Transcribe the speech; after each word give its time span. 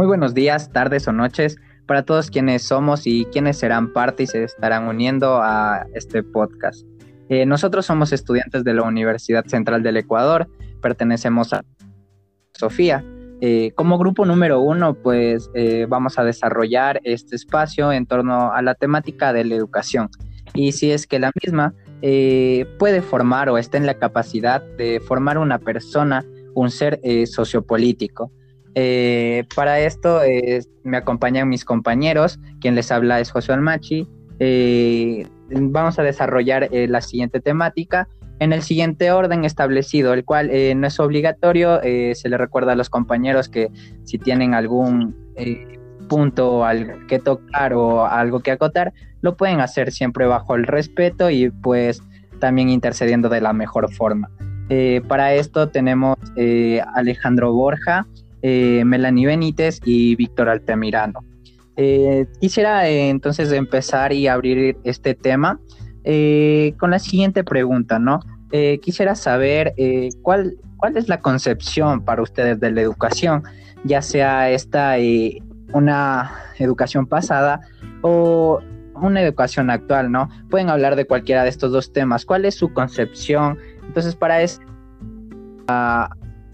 Muy 0.00 0.06
buenos 0.06 0.32
días, 0.32 0.72
tardes 0.72 1.06
o 1.08 1.12
noches 1.12 1.58
para 1.84 2.06
todos 2.06 2.30
quienes 2.30 2.62
somos 2.62 3.06
y 3.06 3.26
quienes 3.26 3.58
serán 3.58 3.92
parte 3.92 4.22
y 4.22 4.26
se 4.26 4.44
estarán 4.44 4.88
uniendo 4.88 5.42
a 5.42 5.86
este 5.92 6.22
podcast. 6.22 6.86
Eh, 7.28 7.44
nosotros 7.44 7.84
somos 7.84 8.10
estudiantes 8.10 8.64
de 8.64 8.72
la 8.72 8.84
Universidad 8.84 9.44
Central 9.44 9.82
del 9.82 9.98
Ecuador, 9.98 10.48
pertenecemos 10.80 11.52
a 11.52 11.64
Sofía. 12.54 13.04
Eh, 13.42 13.72
como 13.74 13.98
grupo 13.98 14.24
número 14.24 14.60
uno, 14.60 14.94
pues 14.94 15.50
eh, 15.52 15.84
vamos 15.86 16.18
a 16.18 16.24
desarrollar 16.24 17.02
este 17.04 17.36
espacio 17.36 17.92
en 17.92 18.06
torno 18.06 18.54
a 18.54 18.62
la 18.62 18.74
temática 18.74 19.34
de 19.34 19.44
la 19.44 19.54
educación. 19.54 20.08
Y 20.54 20.72
si 20.72 20.92
es 20.92 21.06
que 21.06 21.18
la 21.18 21.30
misma 21.44 21.74
puede 22.78 23.02
formar 23.02 23.50
o 23.50 23.58
está 23.58 23.76
en 23.76 23.84
la 23.84 23.98
capacidad 23.98 24.62
de 24.78 24.98
formar 25.00 25.36
una 25.36 25.58
persona, 25.58 26.24
un 26.54 26.70
ser 26.70 26.98
sociopolítico. 27.26 28.32
Eh, 28.74 29.44
para 29.56 29.80
esto 29.80 30.22
eh, 30.22 30.60
me 30.84 30.96
acompañan 30.96 31.48
mis 31.48 31.64
compañeros, 31.64 32.38
quien 32.60 32.74
les 32.74 32.92
habla 32.92 33.20
es 33.20 33.30
José 33.30 33.52
Almachi. 33.52 34.06
Eh, 34.38 35.26
vamos 35.50 35.98
a 35.98 36.02
desarrollar 36.02 36.68
la 36.70 37.00
siguiente 37.00 37.40
temática 37.40 38.08
en 38.38 38.52
el 38.52 38.62
siguiente 38.62 39.12
orden 39.12 39.44
establecido, 39.44 40.14
el 40.14 40.24
cual 40.24 40.50
no 40.76 40.86
es 40.86 40.98
obligatorio. 40.98 41.80
se 41.82 42.28
le 42.28 42.38
recuerda 42.38 42.72
a 42.72 42.74
los 42.76 42.88
compañeros 42.88 43.50
que 43.50 43.68
si 44.04 44.16
tienen 44.16 44.54
algún 44.54 45.14
punto 46.08 46.64
al 46.64 47.06
que 47.06 47.18
tocar 47.18 47.74
o 47.74 48.06
algo 48.06 48.40
que 48.40 48.52
acotar, 48.52 48.94
lo 49.20 49.36
pueden 49.36 49.60
hacer 49.60 49.92
siempre 49.92 50.26
bajo 50.26 50.54
el 50.54 50.66
respeto 50.66 51.28
y 51.28 51.50
pues 51.50 52.02
también 52.38 52.70
intercediendo 52.70 53.28
de 53.28 53.42
la 53.42 53.52
mejor 53.52 53.92
forma. 53.92 54.30
para 55.06 55.34
esto 55.34 55.68
tenemos 55.68 56.16
Alejandro 56.94 57.52
Borja, 57.52 58.06
eh, 58.42 58.82
Melanie 58.84 59.26
Benítez 59.26 59.80
y 59.84 60.16
Víctor 60.16 60.48
Altamirano. 60.48 61.20
Eh, 61.76 62.26
quisiera 62.40 62.88
eh, 62.88 63.08
entonces 63.08 63.52
empezar 63.52 64.12
y 64.12 64.26
abrir 64.26 64.76
este 64.84 65.14
tema 65.14 65.60
con 66.02 66.90
la 66.90 66.98
siguiente 66.98 67.44
pregunta, 67.44 67.98
¿no? 67.98 68.20
quisiera 68.80 69.14
saber 69.14 69.74
cuál, 70.22 70.56
cuál 70.78 70.96
es 70.96 71.08
la 71.08 71.20
concepción 71.20 72.04
para 72.04 72.22
ustedes 72.22 72.58
de 72.58 72.72
la 72.72 72.80
educación, 72.80 73.44
ya 73.84 74.02
sea 74.02 74.50
esta 74.50 74.96
una 75.72 76.32
educación 76.58 77.06
pasada 77.06 77.60
o 78.00 78.60
una 78.94 79.22
educación 79.22 79.70
actual, 79.70 80.10
¿no? 80.10 80.28
Pueden 80.48 80.68
hablar 80.68 80.96
de 80.96 81.06
cualquiera 81.06 81.42
de 81.42 81.50
estos 81.50 81.72
dos 81.72 81.92
temas. 81.92 82.24
¿Cuál 82.24 82.44
es 82.44 82.54
su 82.54 82.72
concepción? 82.72 83.58
Entonces, 83.86 84.16
para 84.16 84.42
eso, 84.42 84.60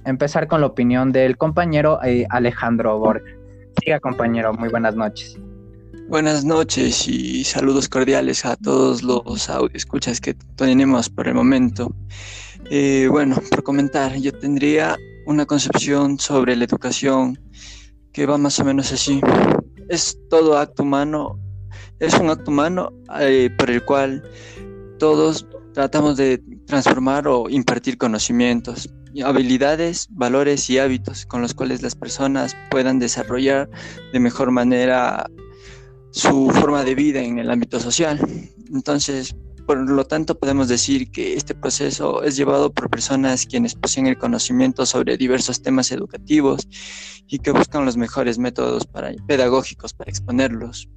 empezar 0.06 0.46
con 0.46 0.60
la 0.60 0.68
opinión 0.68 1.12
del 1.12 1.36
compañero 1.36 2.02
eh, 2.02 2.26
Alejandro 2.30 2.98
Borja. 2.98 3.26
Siga, 3.82 4.00
compañero, 4.00 4.54
muy 4.54 4.68
buenas 4.68 4.94
noches. 4.94 5.38
Buenas 6.08 6.44
noches 6.44 7.08
y 7.08 7.42
saludos 7.42 7.88
cordiales 7.88 8.44
a 8.44 8.56
todos 8.56 9.02
los 9.02 9.50
escuchas 9.74 10.20
que 10.20 10.34
tenemos 10.56 11.10
por 11.10 11.26
el 11.26 11.34
momento. 11.34 11.92
Eh, 12.70 13.08
bueno, 13.10 13.36
por 13.50 13.64
comentar, 13.64 14.14
yo 14.16 14.32
tendría 14.32 14.96
una 15.26 15.44
concepción 15.44 16.18
sobre 16.18 16.54
la 16.54 16.64
educación 16.64 17.38
que 18.12 18.24
va 18.24 18.38
más 18.38 18.60
o 18.60 18.64
menos 18.64 18.92
así. 18.92 19.20
Es 19.88 20.16
todo 20.30 20.56
acto 20.56 20.84
humano, 20.84 21.40
es 21.98 22.14
un 22.14 22.30
acto 22.30 22.52
humano 22.52 22.92
eh, 23.20 23.50
por 23.58 23.70
el 23.70 23.84
cual 23.84 24.22
todos 24.98 25.46
tratamos 25.74 26.16
de 26.16 26.40
transformar 26.66 27.26
o 27.26 27.50
impartir 27.50 27.98
conocimientos 27.98 28.88
habilidades, 29.22 30.08
valores 30.10 30.68
y 30.70 30.78
hábitos 30.78 31.26
con 31.26 31.42
los 31.42 31.54
cuales 31.54 31.82
las 31.82 31.94
personas 31.94 32.56
puedan 32.70 32.98
desarrollar 32.98 33.68
de 34.12 34.20
mejor 34.20 34.50
manera 34.50 35.26
su 36.10 36.50
forma 36.50 36.84
de 36.84 36.94
vida 36.94 37.20
en 37.20 37.38
el 37.38 37.50
ámbito 37.50 37.80
social. 37.80 38.20
Entonces, 38.72 39.36
por 39.66 39.78
lo 39.90 40.04
tanto, 40.04 40.38
podemos 40.38 40.68
decir 40.68 41.10
que 41.10 41.34
este 41.34 41.54
proceso 41.54 42.22
es 42.22 42.36
llevado 42.36 42.72
por 42.72 42.88
personas 42.88 43.46
quienes 43.46 43.74
poseen 43.74 44.06
el 44.06 44.16
conocimiento 44.16 44.86
sobre 44.86 45.16
diversos 45.16 45.60
temas 45.60 45.90
educativos 45.90 46.68
y 47.26 47.40
que 47.40 47.50
buscan 47.50 47.84
los 47.84 47.96
mejores 47.96 48.38
métodos 48.38 48.86
para, 48.86 49.12
pedagógicos 49.26 49.92
para 49.92 50.10
exponerlos. 50.10 50.88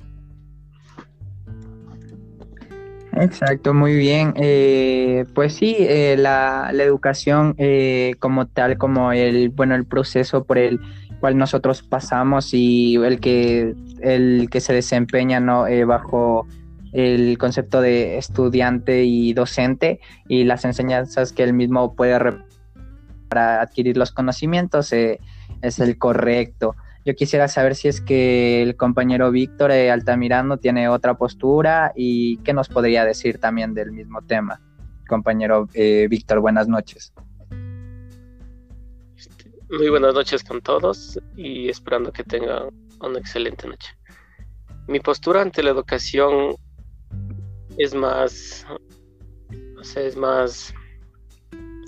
Exacto, 3.13 3.73
muy 3.73 3.95
bien. 3.95 4.33
Eh, 4.35 5.25
pues 5.33 5.55
sí, 5.55 5.75
eh, 5.79 6.15
la, 6.17 6.71
educación 6.73 7.55
eh, 7.57 8.15
como 8.19 8.47
tal, 8.47 8.77
como 8.77 9.11
el, 9.11 9.49
bueno, 9.49 9.75
el 9.75 9.85
proceso 9.85 10.43
por 10.43 10.57
el 10.57 10.79
cual 11.19 11.37
nosotros 11.37 11.83
pasamos 11.83 12.53
y 12.53 12.95
el 12.95 13.19
que, 13.19 13.75
el 14.01 14.47
que 14.49 14.61
se 14.61 14.73
desempeña 14.73 15.39
¿no? 15.39 15.65
bajo 15.85 16.47
el 16.93 17.37
concepto 17.37 17.81
de 17.81 18.17
estudiante 18.17 19.03
y 19.03 19.33
docente 19.33 19.99
y 20.27 20.45
las 20.45 20.63
enseñanzas 20.63 21.33
que 21.33 21.43
él 21.43 21.53
mismo 21.53 21.93
puede 21.93 22.17
para 23.27 23.61
adquirir 23.61 23.97
los 23.97 24.11
conocimientos 24.11 24.93
es 24.93 25.79
el 25.79 25.97
correcto. 25.97 26.75
Yo 27.05 27.15
quisiera 27.15 27.47
saber 27.47 27.75
si 27.75 27.87
es 27.87 28.01
que 28.01 28.61
el 28.61 28.75
compañero 28.75 29.31
Víctor 29.31 29.71
eh, 29.71 29.89
Altamirano 29.89 30.57
tiene 30.57 30.89
otra 30.89 31.17
postura 31.17 31.93
y 31.95 32.37
qué 32.39 32.53
nos 32.53 32.67
podría 32.67 33.05
decir 33.05 33.39
también 33.39 33.73
del 33.73 33.91
mismo 33.91 34.21
tema. 34.21 34.61
Compañero 35.07 35.69
eh, 35.73 36.07
Víctor, 36.09 36.41
buenas 36.41 36.67
noches. 36.67 37.13
Este, 39.15 39.49
muy 39.69 39.89
buenas 39.89 40.13
noches 40.13 40.43
con 40.43 40.61
todos 40.61 41.17
y 41.37 41.69
esperando 41.69 42.11
que 42.11 42.23
tengan 42.25 42.69
una 43.01 43.17
excelente 43.17 43.67
noche. 43.67 43.95
Mi 44.87 44.99
postura 44.99 45.41
ante 45.41 45.63
la 45.63 45.69
educación 45.69 46.55
es 47.77 47.95
más, 47.95 48.65
o 49.79 49.83
sea, 49.85 50.03
es 50.03 50.17
más 50.17 50.73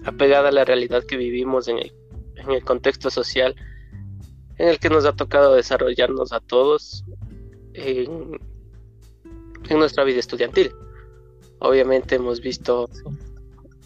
apegada 0.06 0.50
a 0.50 0.54
la 0.54 0.64
realidad 0.64 1.04
que 1.04 1.18
vivimos 1.18 1.68
en 1.68 1.80
el, 1.80 1.94
en 2.38 2.52
el 2.52 2.64
contexto 2.64 3.10
social 3.10 3.56
en 4.62 4.68
el 4.68 4.78
que 4.78 4.92
nos 4.92 5.06
ha 5.06 5.14
tocado 5.14 5.56
desarrollarnos 5.56 6.32
a 6.32 6.40
todos 6.40 7.04
en, 7.74 8.40
nuestra 9.72 10.04
vida 10.04 10.20
estudiantil. 10.20 10.72
Obviamente 11.60 12.16
hemos 12.16 12.42
visto, 12.42 12.88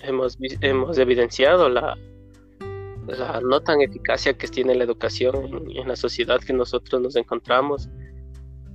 hemos, 0.02 0.38
hemos 0.60 0.98
evidenciado 0.98 1.70
la, 1.70 1.98
la 3.08 3.40
no 3.40 3.62
tan 3.62 3.82
eficacia 3.82 4.34
que 4.34 4.48
tiene 4.48 4.76
la 4.76 4.84
educación 4.84 5.66
en, 5.70 5.88
la 5.88 5.96
sociedad 5.96 6.42
que 6.42 6.52
nosotros 6.52 7.02
nos 7.02 7.16
encontramos, 7.16 7.88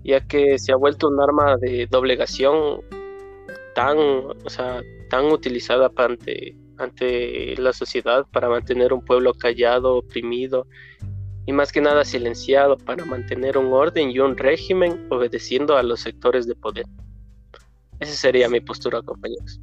ya 0.03 0.27
que 0.27 0.59
se 0.59 0.73
ha 0.73 0.77
vuelto 0.77 1.09
un 1.09 1.21
arma 1.21 1.59
de 1.59 1.87
doblegación 1.91 2.81
tan, 3.75 3.99
o 3.99 4.49
sea, 4.49 4.83
tan 5.11 5.27
utilizada 5.27 5.93
ante, 5.97 6.57
ante 6.79 7.57
la 7.59 7.75
sociedad 7.75 8.25
para 8.33 8.49
mantener 8.49 8.95
un 8.95 9.05
pueblo 9.05 9.35
callado, 9.35 9.97
oprimido 9.97 10.67
y 11.47 11.53
más 11.53 11.73
que 11.73 11.81
nada 11.81 12.05
silenciado 12.05 12.77
para 12.77 13.05
mantener 13.05 13.59
un 13.59 13.73
orden 13.73 14.11
y 14.11 14.19
un 14.19 14.37
régimen 14.37 15.07
obedeciendo 15.09 15.77
a 15.77 15.83
los 15.83 16.01
sectores 16.01 16.47
de 16.47 16.55
poder. 16.55 16.85
Esa 17.99 18.15
sería 18.15 18.49
mi 18.49 18.61
postura, 18.61 19.03
compañeros. 19.03 19.61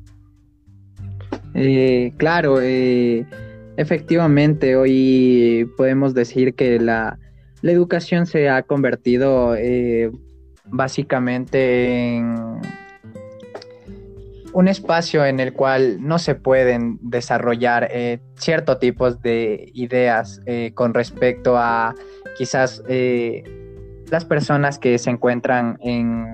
Eh, 1.54 2.14
claro, 2.18 2.60
eh, 2.62 3.26
efectivamente, 3.78 4.76
hoy 4.76 5.70
podemos 5.76 6.14
decir 6.14 6.54
que 6.56 6.80
la, 6.80 7.18
educación 7.64 8.28
se 8.28 8.48
ha 8.48 8.64
convertido 8.64 9.54
eh, 9.56 10.10
básicamente 10.66 12.16
en 12.16 12.62
un 14.58 14.68
espacio 14.68 15.24
en 15.24 15.40
el 15.40 15.54
cual 15.54 15.98
no 16.02 16.18
se 16.18 16.34
pueden 16.34 16.98
desarrollar 17.04 17.90
eh, 17.92 18.22
ciertos 18.38 18.80
tipos 18.80 19.22
de 19.22 19.70
ideas 19.76 20.42
eh, 20.48 20.72
con 20.74 20.96
respecto 20.96 21.60
a 21.60 21.94
quizás 22.36 22.82
eh, 22.90 23.44
las 24.10 24.26
personas 24.26 24.80
que 24.80 24.98
se 24.98 25.12
encuentran 25.12 25.78
en, 25.80 26.26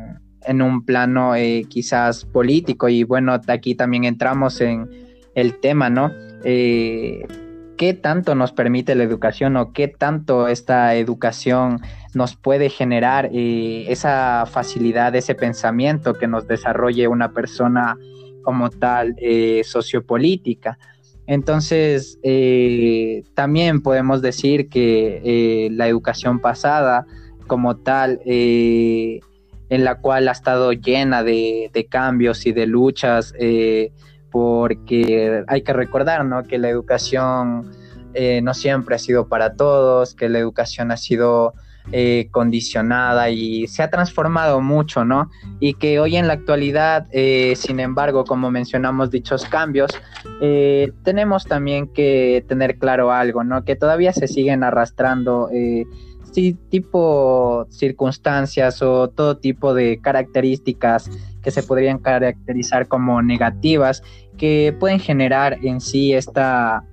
en 0.44 0.62
un 0.62 0.86
plano 0.86 1.33
quizás 1.68 2.24
político 2.24 2.88
y 2.88 3.03
bueno, 3.03 3.38
aquí 3.45 3.75
también 3.75 4.06
entramos 4.06 4.62
en 4.62 4.89
el 5.36 5.59
tema, 5.59 5.89
¿no? 5.89 6.09
¿Qué 6.44 8.00
tanto 8.01 8.36
nos 8.36 8.53
permite 8.53 8.95
la 8.95 9.03
educación 9.03 9.57
o 9.57 9.74
qué 9.74 9.89
tanto 9.89 10.48
esta 10.48 10.95
educación 10.95 11.81
nos 12.15 12.36
puede 12.36 12.69
generar 12.69 13.30
esa 13.33 14.45
facilidad, 14.45 15.15
ese 15.15 15.36
pensamiento 15.36 16.13
que 16.13 16.27
nos 16.27 16.48
desarrolle 16.48 17.07
una 17.07 17.31
persona 17.31 17.98
como 18.44 18.69
tal 18.69 19.15
eh, 19.18 19.63
sociopolítica. 19.63 20.77
Entonces, 21.25 22.19
eh, 22.21 23.24
también 23.33 23.81
podemos 23.81 24.21
decir 24.21 24.69
que 24.69 25.21
eh, 25.24 25.69
la 25.71 25.88
educación 25.88 26.39
pasada 26.39 27.07
como 27.48 27.77
tal, 27.77 28.21
en 28.25 29.21
la 29.69 29.95
cual 30.00 30.27
ha 30.27 30.31
estado 30.31 30.74
llena 30.74 31.24
de, 31.24 31.88
cambios 31.89 32.45
y 32.45 32.51
de 32.51 32.68
luchas, 32.68 33.33
porque 34.31 35.44
hay 35.48 35.62
que 35.62 35.74
recordar 35.74 36.25
que 36.48 36.57
la 36.57 36.69
educación 36.69 37.69
no 38.44 38.54
siempre 38.54 38.95
ha 38.95 39.00
sido 39.00 39.27
para 39.27 39.56
todos, 39.56 40.15
que 40.15 40.30
la 40.30 40.39
educación 40.39 40.92
ha 40.92 40.98
sido 40.98 41.54
eh, 41.91 42.30
condicionada 42.31 43.30
y 43.30 43.68
se 43.68 43.83
ha 43.83 43.89
transformado 43.89 44.62
mucho, 44.62 45.03
¿no? 45.03 45.30
Y 45.59 45.74
que 45.74 46.00
hoy 46.00 46.15
en 46.15 46.27
la 46.27 46.33
actualidad, 46.33 47.07
eh, 47.12 47.56
sin 47.57 47.80
embargo, 47.80 48.24
como 48.24 48.50
mencionamos 48.50 49.12
dichos 49.12 49.45
cambios, 49.45 49.91
eh, 50.41 50.91
tenemos 51.03 51.45
también 51.45 51.88
que 51.88 52.45
tener 52.47 52.77
claro 52.77 53.12
algo, 53.12 53.44
¿no? 53.44 53.65
Que 53.65 53.75
todavía 53.75 54.13
se 54.13 54.27
siguen 54.27 54.63
arrastrando 54.63 55.50
sí, 56.31 56.57
tipo 56.69 57.68
circunstancias 57.69 58.81
o 58.81 59.09
todo 59.09 59.38
tipo 59.38 59.74
de 59.74 60.00
características 60.01 61.09
que 61.41 61.51
se 61.51 61.63
podrían 61.63 62.00
caracterizar 62.00 62.88
como 62.88 63.21
negativas 63.21 64.01
que 64.38 64.75
pueden 64.79 65.00
generar 65.00 65.59
en 65.63 65.81
sí 65.81 66.13
esta 66.13 66.83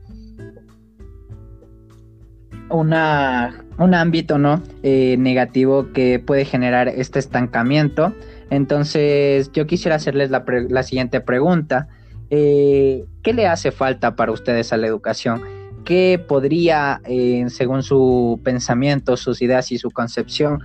una, 2.70 3.64
un 3.81 3.94
ámbito 3.94 4.38
¿no? 4.38 4.62
Eh, 4.82 5.17
negativo 5.19 5.91
que 5.93 6.19
puede 6.19 6.44
generar 6.44 6.88
este 6.88 7.19
estancamiento. 7.19 8.15
Entonces 8.50 9.50
yo 9.53 9.67
quisiera 9.67 9.97
hacerles 9.97 10.31
la, 10.31 10.44
la 10.69 10.82
siguiente 10.82 11.21
pregunta. 11.21 11.88
Eh, 12.29 13.05
¿Qué 13.23 13.32
le 13.32 13.47
hace 13.47 13.73
falta 13.73 14.17
para 14.17 14.32
ustedes 14.32 14.73
a 14.73 14.77
la 14.77 14.87
educación? 14.87 15.43
¿Qué 15.85 16.23
podría, 16.29 17.00
eh, 17.05 17.47
según 17.49 17.82
su 17.82 18.38
pensamiento, 18.44 19.17
sus 19.17 19.41
ideas 19.41 19.73
y 19.73 19.79
su 19.79 19.91
concepción, 19.91 20.61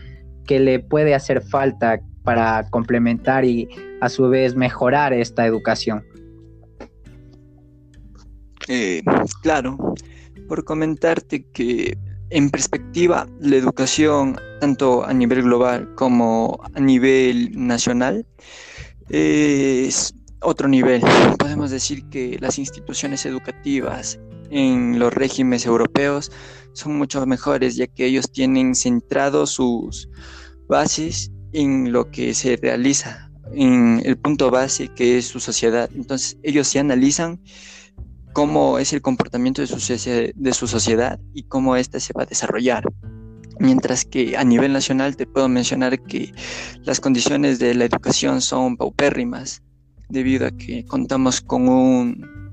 que 0.46 0.60
le 0.60 0.80
puede 0.80 1.16
hacer 1.16 1.42
falta 1.42 2.02
para 2.24 2.70
complementar 2.70 3.46
y 3.46 3.70
a 4.02 4.10
su 4.10 4.28
vez 4.30 4.56
mejorar 4.56 5.14
esta 5.14 5.46
educación? 5.46 6.04
claro, 9.44 9.78
por 10.48 10.66
comentarte 10.66 11.46
que 11.54 11.96
en 12.30 12.50
perspectiva 12.50 13.27
la 13.39 13.56
educación, 13.56 14.39
tanto 14.60 15.06
a 15.06 15.13
nivel 15.13 15.44
global 15.44 15.94
como 15.95 16.60
a 16.74 16.80
nivel 16.80 17.51
nacional, 17.56 18.25
es 19.10 20.13
otro 20.42 20.68
nivel. 20.68 21.01
Podemos 21.38 21.72
decir 21.72 22.07
que 22.10 22.38
las 22.39 22.57
instituciones 22.57 23.25
educativas 23.25 24.19
en 24.50 25.00
los 25.00 25.13
regímenes 25.13 25.66
europeos 25.66 26.31
son 26.74 26.98
mucho 26.98 27.25
mejores, 27.25 27.75
ya 27.75 27.88
que 27.88 28.06
ellos 28.06 28.31
tienen 28.31 28.75
centrado 28.75 29.48
sus 29.48 30.10
bases 30.68 31.31
en 31.54 31.92
lo 31.92 32.12
que 32.12 32.33
se 32.33 32.57
realiza, 32.57 33.31
en 33.54 34.01
el 34.04 34.18
punto 34.18 34.51
base 34.51 34.89
que 34.89 35.18
es 35.18 35.28
su 35.28 35.39
sociedad. 35.39 35.89
Entonces 35.95 36.38
ellos 36.44 36.68
se 36.68 36.80
analizan 36.80 37.39
cómo 38.36 38.80
es 38.80 38.92
el 38.92 39.02
comportamiento 39.02 39.62
de 39.62 39.68
su, 39.68 39.78
de 40.36 40.54
su 40.54 40.68
sociedad 40.68 41.18
y 41.34 41.44
cómo 41.44 41.78
ésta 41.78 42.02
se 42.02 42.12
va 42.12 42.24
a 42.24 42.26
desarrollar. 42.26 42.84
Mientras 43.60 44.04
que 44.04 44.36
a 44.36 44.44
nivel 44.44 44.74
nacional 44.74 45.16
te 45.16 45.26
puedo 45.26 45.48
mencionar 45.48 46.02
que 46.02 46.34
las 46.84 47.00
condiciones 47.00 47.60
de 47.60 47.74
la 47.76 47.86
educación 47.86 48.42
son 48.42 48.76
paupérrimas, 48.76 49.64
debido 50.10 50.48
a 50.48 50.52
que 50.52 50.86
contamos 50.86 51.40
con 51.40 51.70
un, 51.70 52.52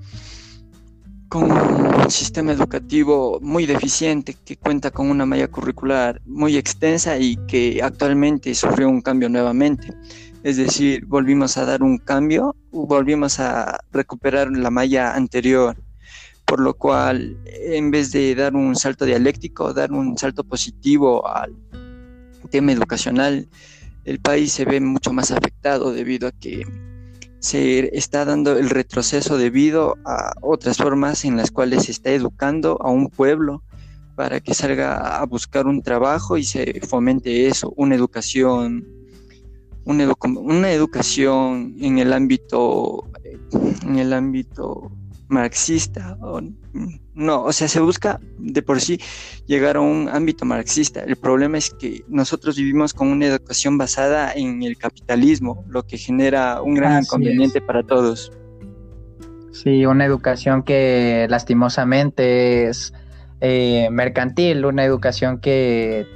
con 1.28 1.50
un 1.50 2.10
sistema 2.12 2.52
educativo 2.52 3.40
muy 3.42 3.66
deficiente 3.66 4.36
que 4.44 4.56
cuenta 4.56 4.92
con 4.92 5.10
una 5.10 5.26
malla 5.26 5.48
curricular 5.48 6.22
muy 6.24 6.56
extensa 6.56 7.18
y 7.18 7.36
que 7.48 7.80
actualmente 7.82 8.54
sufrió 8.54 8.88
un 8.88 9.00
cambio 9.00 9.28
nuevamente. 9.28 9.92
Es 10.42 10.56
decir, 10.56 11.06
volvimos 11.06 11.56
a 11.56 11.64
dar 11.64 11.84
un 11.84 11.98
cambio, 11.98 12.56
volvimos 12.72 13.38
a 13.38 13.78
recuperar 13.92 14.50
la 14.50 14.70
malla 14.70 15.14
anterior, 15.14 15.76
por 16.44 16.58
lo 16.58 16.74
cual 16.74 17.38
en 17.46 17.92
vez 17.92 18.10
de 18.10 18.34
dar 18.34 18.56
un 18.56 18.74
salto 18.74 19.04
dialéctico, 19.04 19.72
dar 19.72 19.92
un 19.92 20.18
salto 20.18 20.42
positivo 20.42 21.28
al 21.28 21.54
tema 22.50 22.72
educacional, 22.72 23.48
el 24.04 24.18
país 24.18 24.52
se 24.52 24.64
ve 24.64 24.80
mucho 24.80 25.12
más 25.12 25.30
afectado 25.30 25.92
debido 25.92 26.26
a 26.26 26.32
que 26.32 26.66
se 27.38 27.96
está 27.96 28.24
dando 28.24 28.58
el 28.58 28.68
retroceso 28.68 29.38
debido 29.38 29.96
a 30.04 30.32
otras 30.42 30.76
formas 30.76 31.24
en 31.24 31.36
las 31.36 31.52
cuales 31.52 31.84
se 31.84 31.92
está 31.92 32.10
educando 32.10 32.78
a 32.82 32.90
un 32.90 33.10
pueblo 33.10 33.62
para 34.16 34.40
que 34.40 34.54
salga 34.54 35.18
a 35.18 35.24
buscar 35.24 35.66
un 35.66 35.82
trabajo 35.82 36.36
y 36.36 36.42
se 36.42 36.80
fomente 36.80 37.46
eso, 37.46 37.72
una 37.76 37.94
educación 37.94 39.01
una, 39.84 40.70
educación 40.70 41.74
en 41.80 41.98
el 41.98 42.12
ámbito 42.12 43.10
en 43.84 43.98
el 43.98 44.12
ámbito 44.12 44.92
marxista 45.28 46.16
o, 46.20 46.40
no, 47.14 47.44
o 47.44 47.52
sea, 47.52 47.68
se 47.68 47.80
busca 47.80 48.20
de 48.38 48.62
por 48.62 48.80
sí 48.80 49.00
llegar 49.46 49.76
a 49.76 49.80
un 49.80 50.08
ámbito 50.08 50.44
marxista. 50.44 51.00
El 51.00 51.16
problema 51.16 51.58
es 51.58 51.70
que 51.70 52.04
nosotros 52.08 52.56
vivimos 52.56 52.94
con 52.94 53.08
una 53.08 53.26
educación 53.26 53.76
basada 53.76 54.32
en 54.32 54.62
el 54.62 54.78
capitalismo, 54.78 55.64
lo 55.68 55.84
que 55.86 55.98
genera 55.98 56.62
un 56.62 56.74
gran 56.74 57.02
inconveniente 57.02 57.60
para 57.60 57.82
todos. 57.82 58.32
Sí, 59.52 59.84
una 59.84 60.06
educación 60.06 60.62
que 60.62 61.26
lastimosamente 61.28 62.68
es 62.68 62.94
eh, 63.40 63.88
mercantil, 63.90 64.64
una 64.64 64.84
educación 64.84 65.40
que 65.40 66.06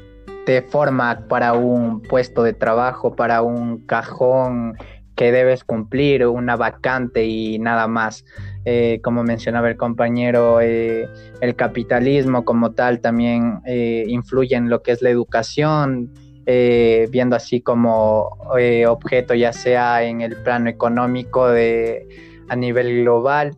te 0.46 0.62
forma 0.62 1.26
para 1.28 1.54
un 1.54 2.00
puesto 2.00 2.44
de 2.44 2.52
trabajo, 2.54 3.16
para 3.16 3.42
un 3.42 3.84
cajón 3.84 4.78
que 5.16 5.32
debes 5.32 5.64
cumplir, 5.64 6.24
una 6.26 6.56
vacante 6.56 7.26
y 7.26 7.58
nada 7.58 7.88
más. 7.88 8.24
Eh, 8.64 9.00
como 9.02 9.24
mencionaba 9.24 9.68
el 9.68 9.76
compañero, 9.76 10.60
eh, 10.60 11.08
el 11.40 11.56
capitalismo 11.56 12.44
como 12.44 12.72
tal 12.72 13.00
también 13.00 13.60
eh, 13.66 14.04
influye 14.06 14.54
en 14.54 14.70
lo 14.70 14.82
que 14.82 14.92
es 14.92 15.02
la 15.02 15.10
educación, 15.10 16.14
viendo 16.46 17.34
así 17.34 17.60
como 17.60 18.38
objeto 18.86 19.34
ya 19.34 19.52
sea 19.52 20.04
en 20.04 20.20
el 20.20 20.36
plano 20.36 20.70
económico 20.70 21.48
de, 21.48 22.06
a 22.48 22.54
nivel 22.54 23.02
global, 23.02 23.56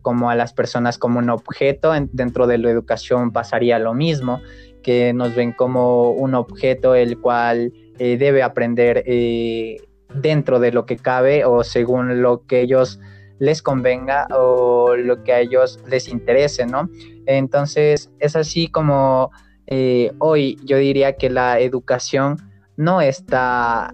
como 0.00 0.30
a 0.30 0.34
las 0.34 0.54
personas 0.54 0.96
como 0.96 1.18
un 1.18 1.28
objeto, 1.28 1.92
dentro 2.12 2.46
de 2.46 2.56
la 2.56 2.70
educación 2.70 3.30
pasaría 3.30 3.78
lo 3.78 3.92
mismo 3.92 4.40
que 4.88 5.12
nos 5.12 5.34
ven 5.34 5.52
como 5.52 6.12
un 6.12 6.34
objeto 6.34 6.94
el 6.94 7.18
cual 7.18 7.74
eh, 7.98 8.16
debe 8.16 8.42
aprender 8.42 9.04
eh, 9.04 9.76
dentro 10.14 10.60
de 10.60 10.72
lo 10.72 10.86
que 10.86 10.96
cabe 10.96 11.44
o 11.44 11.62
según 11.62 12.22
lo 12.22 12.46
que 12.46 12.62
ellos 12.62 12.98
les 13.38 13.60
convenga 13.60 14.26
o 14.30 14.96
lo 14.96 15.22
que 15.24 15.34
a 15.34 15.40
ellos 15.40 15.78
les 15.90 16.08
interese, 16.08 16.64
¿no? 16.64 16.88
Entonces 17.26 18.10
es 18.18 18.34
así 18.34 18.68
como 18.68 19.30
eh, 19.66 20.12
hoy 20.20 20.56
yo 20.64 20.78
diría 20.78 21.16
que 21.16 21.28
la 21.28 21.60
educación 21.60 22.38
no 22.78 23.02
está 23.02 23.92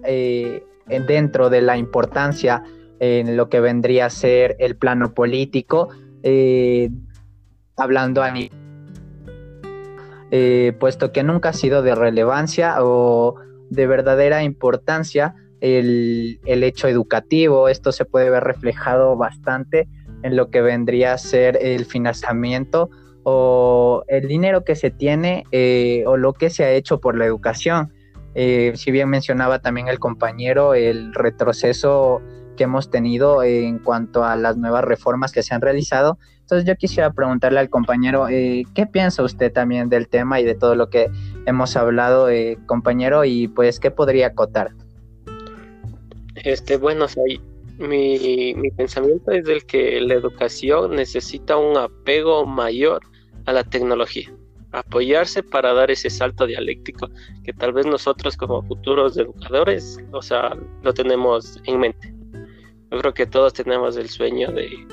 dentro 0.87 1.49
de 1.49 1.61
la 1.61 1.75
importancia 1.75 2.63
en 3.01 3.35
lo 3.35 3.49
que 3.49 3.59
vendría 3.59 4.05
a 4.05 4.09
ser 4.09 4.55
el 4.59 4.77
plano 4.77 5.13
político, 5.13 5.89
hablando 7.75 8.23
a 8.23 8.31
nivel 8.31 8.64
eh, 10.31 10.73
puesto 10.79 11.11
que 11.11 11.23
nunca 11.23 11.49
ha 11.49 11.53
sido 11.53 11.81
de 11.81 11.95
relevancia 11.95 12.75
o 12.79 13.35
de 13.69 13.87
verdadera 13.87 14.43
importancia 14.43 15.35
el, 15.61 16.39
hecho 16.45 16.87
educativo. 16.87 17.69
Esto 17.69 17.91
se 17.91 18.05
puede 18.05 18.29
ver 18.29 18.43
reflejado 18.43 19.15
bastante 19.15 19.87
en 20.23 20.35
lo 20.35 20.49
que 20.49 20.61
vendría 20.61 21.13
a 21.13 21.17
ser 21.17 21.57
el 21.61 21.85
financiamiento 21.85 22.89
o 23.23 24.03
el 24.07 24.27
dinero 24.27 24.63
que 24.63 24.75
se 24.75 24.91
tiene 24.91 25.45
eh, 25.51 26.03
o 26.05 26.17
lo 26.17 26.33
que 26.33 26.49
se 26.49 26.63
ha 26.63 26.71
hecho 26.71 26.99
por 26.99 27.17
la 27.17 27.25
educación. 27.25 27.93
Eh, 28.35 28.73
si 28.75 28.91
bien 28.91 29.09
mencionaba 29.09 29.59
también 29.59 29.87
el 29.87 29.97
compañero 29.97 30.73
el 30.73 31.13
retroceso 31.13 32.21
que 32.57 32.65
hemos 32.65 32.89
tenido 32.89 33.43
en 33.43 33.79
cuanto 33.79 34.23
a 34.23 34.35
las 34.35 34.57
nuevas 34.57 34.83
reformas 34.83 35.31
que 35.31 35.43
se 35.43 35.55
han 35.55 35.61
realizado, 35.61 36.17
entonces 36.45 36.67
yo 36.67 36.75
quisiera 36.75 37.11
preguntarle 37.11 37.59
al 37.59 37.71
compañero, 37.71 38.29
eh, 38.29 38.65
¿qué 38.75 38.85
piensa 38.85 39.23
usted 39.23 39.51
también 39.51 39.89
del 39.89 40.07
tema 40.07 40.39
y 40.39 40.43
de 40.43 40.53
todo 40.53 40.75
lo 40.75 40.91
que 40.91 41.09
hemos 41.47 41.75
hablado, 41.75 42.29
eh, 42.29 42.59
compañero? 42.67 43.25
Y 43.25 43.47
pues, 43.47 43.79
¿qué 43.79 43.89
podría 43.89 44.27
acotar? 44.27 44.69
Este, 46.35 46.77
bueno, 46.77 47.07
mi, 47.79 48.53
mi 48.53 48.69
pensamiento 48.69 49.31
es 49.31 49.43
del 49.45 49.65
que 49.65 49.99
la 50.01 50.13
educación 50.13 50.95
necesita 50.97 51.57
un 51.57 51.77
apego 51.77 52.45
mayor 52.45 53.01
a 53.47 53.53
la 53.53 53.63
tecnología, 53.63 54.31
apoyarse 54.71 55.41
para 55.41 55.73
dar 55.73 55.89
ese 55.89 56.11
salto 56.11 56.45
dialéctico 56.45 57.09
que 57.43 57.53
tal 57.53 57.73
vez 57.73 57.87
nosotros 57.87 58.37
como 58.37 58.61
futuros 58.61 59.17
educadores, 59.17 59.97
o 60.11 60.21
sea, 60.21 60.55
lo 60.83 60.93
tenemos 60.93 61.59
en 61.63 61.79
mente. 61.79 62.13
Yo 62.91 62.99
creo 62.99 63.13
que 63.15 63.25
todos 63.25 63.51
tenemos 63.53 63.97
el 63.97 64.09
sueño 64.09 64.51
de 64.51 64.85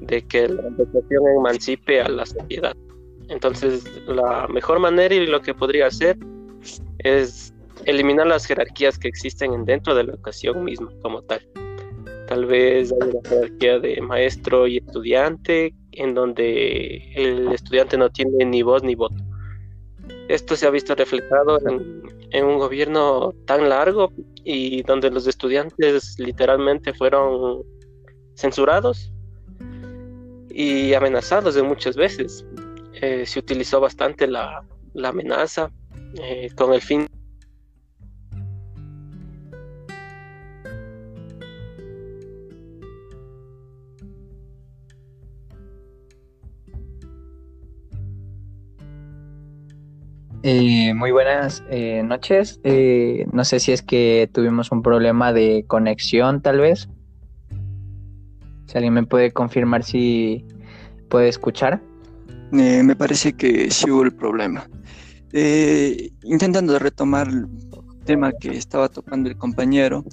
de 0.00 0.22
que 0.22 0.48
la 0.48 0.62
educación 0.62 1.22
emancipe 1.38 2.00
a 2.00 2.08
la 2.08 2.26
sociedad. 2.26 2.76
Entonces, 3.28 3.84
la 4.06 4.48
mejor 4.48 4.80
manera 4.80 5.14
y 5.14 5.26
lo 5.26 5.40
que 5.40 5.54
podría 5.54 5.86
hacer 5.86 6.18
es 6.98 7.54
eliminar 7.84 8.26
las 8.26 8.46
jerarquías 8.46 8.98
que 8.98 9.08
existen 9.08 9.64
dentro 9.64 9.94
de 9.94 10.04
la 10.04 10.12
educación 10.12 10.64
misma 10.64 10.90
como 11.02 11.22
tal. 11.22 11.40
Tal 12.28 12.46
vez 12.46 12.92
hay 12.92 13.08
una 13.08 13.28
jerarquía 13.28 13.78
de 13.78 14.00
maestro 14.00 14.66
y 14.66 14.78
estudiante 14.78 15.74
en 15.92 16.14
donde 16.14 17.12
el 17.14 17.52
estudiante 17.52 17.96
no 17.96 18.10
tiene 18.10 18.44
ni 18.44 18.62
voz 18.62 18.82
ni 18.82 18.94
voto. 18.94 19.16
Esto 20.28 20.54
se 20.54 20.66
ha 20.66 20.70
visto 20.70 20.94
reflejado 20.94 21.58
en, 21.68 22.44
un 22.44 22.58
gobierno 22.58 23.32
tan 23.46 23.68
largo 23.68 24.12
y 24.44 24.82
donde 24.84 25.10
los 25.10 25.26
estudiantes 25.26 26.16
literalmente 26.18 26.92
fueron 26.94 27.64
censurados 28.36 29.12
y 30.60 30.92
amenazados 30.92 31.54
de 31.54 31.62
muchas 31.62 31.96
veces. 31.96 32.44
Eh, 33.00 33.24
se 33.24 33.38
utilizó 33.38 33.80
bastante 33.80 34.26
la, 34.26 34.62
amenaza 35.02 35.70
eh, 36.22 36.50
con 36.54 36.74
el 36.74 36.82
fin 36.82 37.06
Eh, 50.42 50.94
muy 50.94 51.10
buenas 51.10 51.62
noches. 52.04 52.60
No 53.32 53.44
sé 53.44 53.60
si 53.60 53.72
es 53.72 53.82
que 53.82 54.28
tuvimos 54.32 54.72
un 54.72 54.82
problema 54.82 55.34
de 55.34 55.64
conexión, 55.66 56.40
tal 56.40 56.60
vez. 56.60 56.88
Si 58.66 58.78
alguien 58.78 58.94
me 58.94 59.04
puede 59.04 59.32
confirmar 59.32 59.84
si 59.84 60.46
puede 61.10 61.28
escuchar. 61.28 61.82
me 62.50 62.96
parece 62.96 63.34
que 63.34 63.70
sí 63.70 63.90
hubo 63.90 64.04
el 64.04 64.12
problema. 64.12 64.66
intentando 66.22 66.78
retomar 66.78 67.28
el 67.28 67.46
tema 68.04 68.32
que 68.32 68.56
estaba 68.56 68.88
tocando 68.88 69.28
el 69.28 69.36
compañero, 69.36 70.04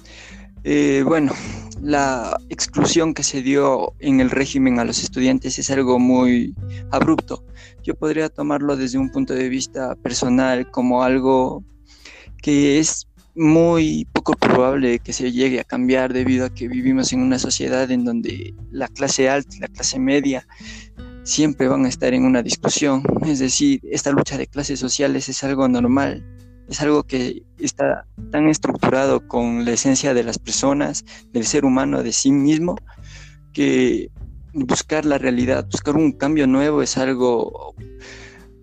bueno, 1.05 1.31
la 1.81 2.37
exclusión 2.49 3.13
que 3.13 3.23
se 3.23 3.41
dio 3.41 3.93
en 3.99 4.19
el 4.19 4.29
régimen 4.29 4.79
a 4.79 4.83
los 4.83 5.01
estudiantes 5.03 5.57
es 5.59 5.69
algo 5.71 5.99
muy 5.99 6.53
abrupto. 6.91 7.45
Yo 7.83 7.95
podría 7.95 8.27
tomarlo 8.27 8.75
desde 8.75 8.97
un 8.97 9.09
punto 9.11 9.33
de 9.33 9.47
vista 9.47 9.95
personal 9.95 10.69
como 10.71 11.03
algo 11.03 11.63
que 12.41 12.79
es 12.79 13.07
muy 13.37 14.07
poco 14.11 14.33
probable 14.33 14.99
que 14.99 15.13
se 15.13 15.31
llegue 15.31 15.59
a 15.59 15.63
cambiar 15.63 16.11
debido 16.11 16.45
a 16.45 16.53
que 16.53 16.67
vivimos 16.67 17.13
en 17.13 17.21
una 17.21 17.39
sociedad 17.39 17.89
en 17.91 18.03
donde 18.03 18.53
la 18.71 18.87
clase 18.87 19.29
alta 19.29 19.55
y 19.55 19.59
la 19.59 19.67
clase 19.67 19.99
media 19.99 20.47
siempre 21.23 21.67
van 21.67 21.85
a 21.85 21.89
estar 21.89 22.13
en 22.13 22.25
una 22.25 22.41
discusión. 22.41 23.03
Es 23.25 23.39
decir, 23.39 23.81
esta 23.83 24.11
lucha 24.11 24.37
de 24.37 24.47
clases 24.47 24.79
sociales 24.79 25.29
es 25.29 25.43
algo 25.43 25.67
normal 25.67 26.23
es 26.67 26.81
algo 26.81 27.03
que 27.03 27.43
está 27.59 28.05
tan 28.31 28.49
estructurado 28.49 29.25
con 29.27 29.63
la 29.65 29.71
esencia 29.71 30.13
de 30.13 30.23
las 30.23 30.37
personas, 30.37 31.05
del 31.31 31.45
ser 31.45 31.65
humano, 31.65 32.03
de 32.03 32.11
sí 32.11 32.31
mismo, 32.31 32.75
que 33.53 34.11
buscar 34.53 35.05
la 35.05 35.17
realidad, 35.17 35.65
buscar 35.71 35.95
un 35.95 36.11
cambio 36.11 36.45
nuevo 36.45 36.81
es 36.81 36.97
algo 36.97 37.73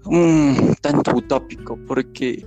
un 0.05 0.77
tanto 0.83 1.17
utópico, 1.17 1.79
porque 1.87 2.45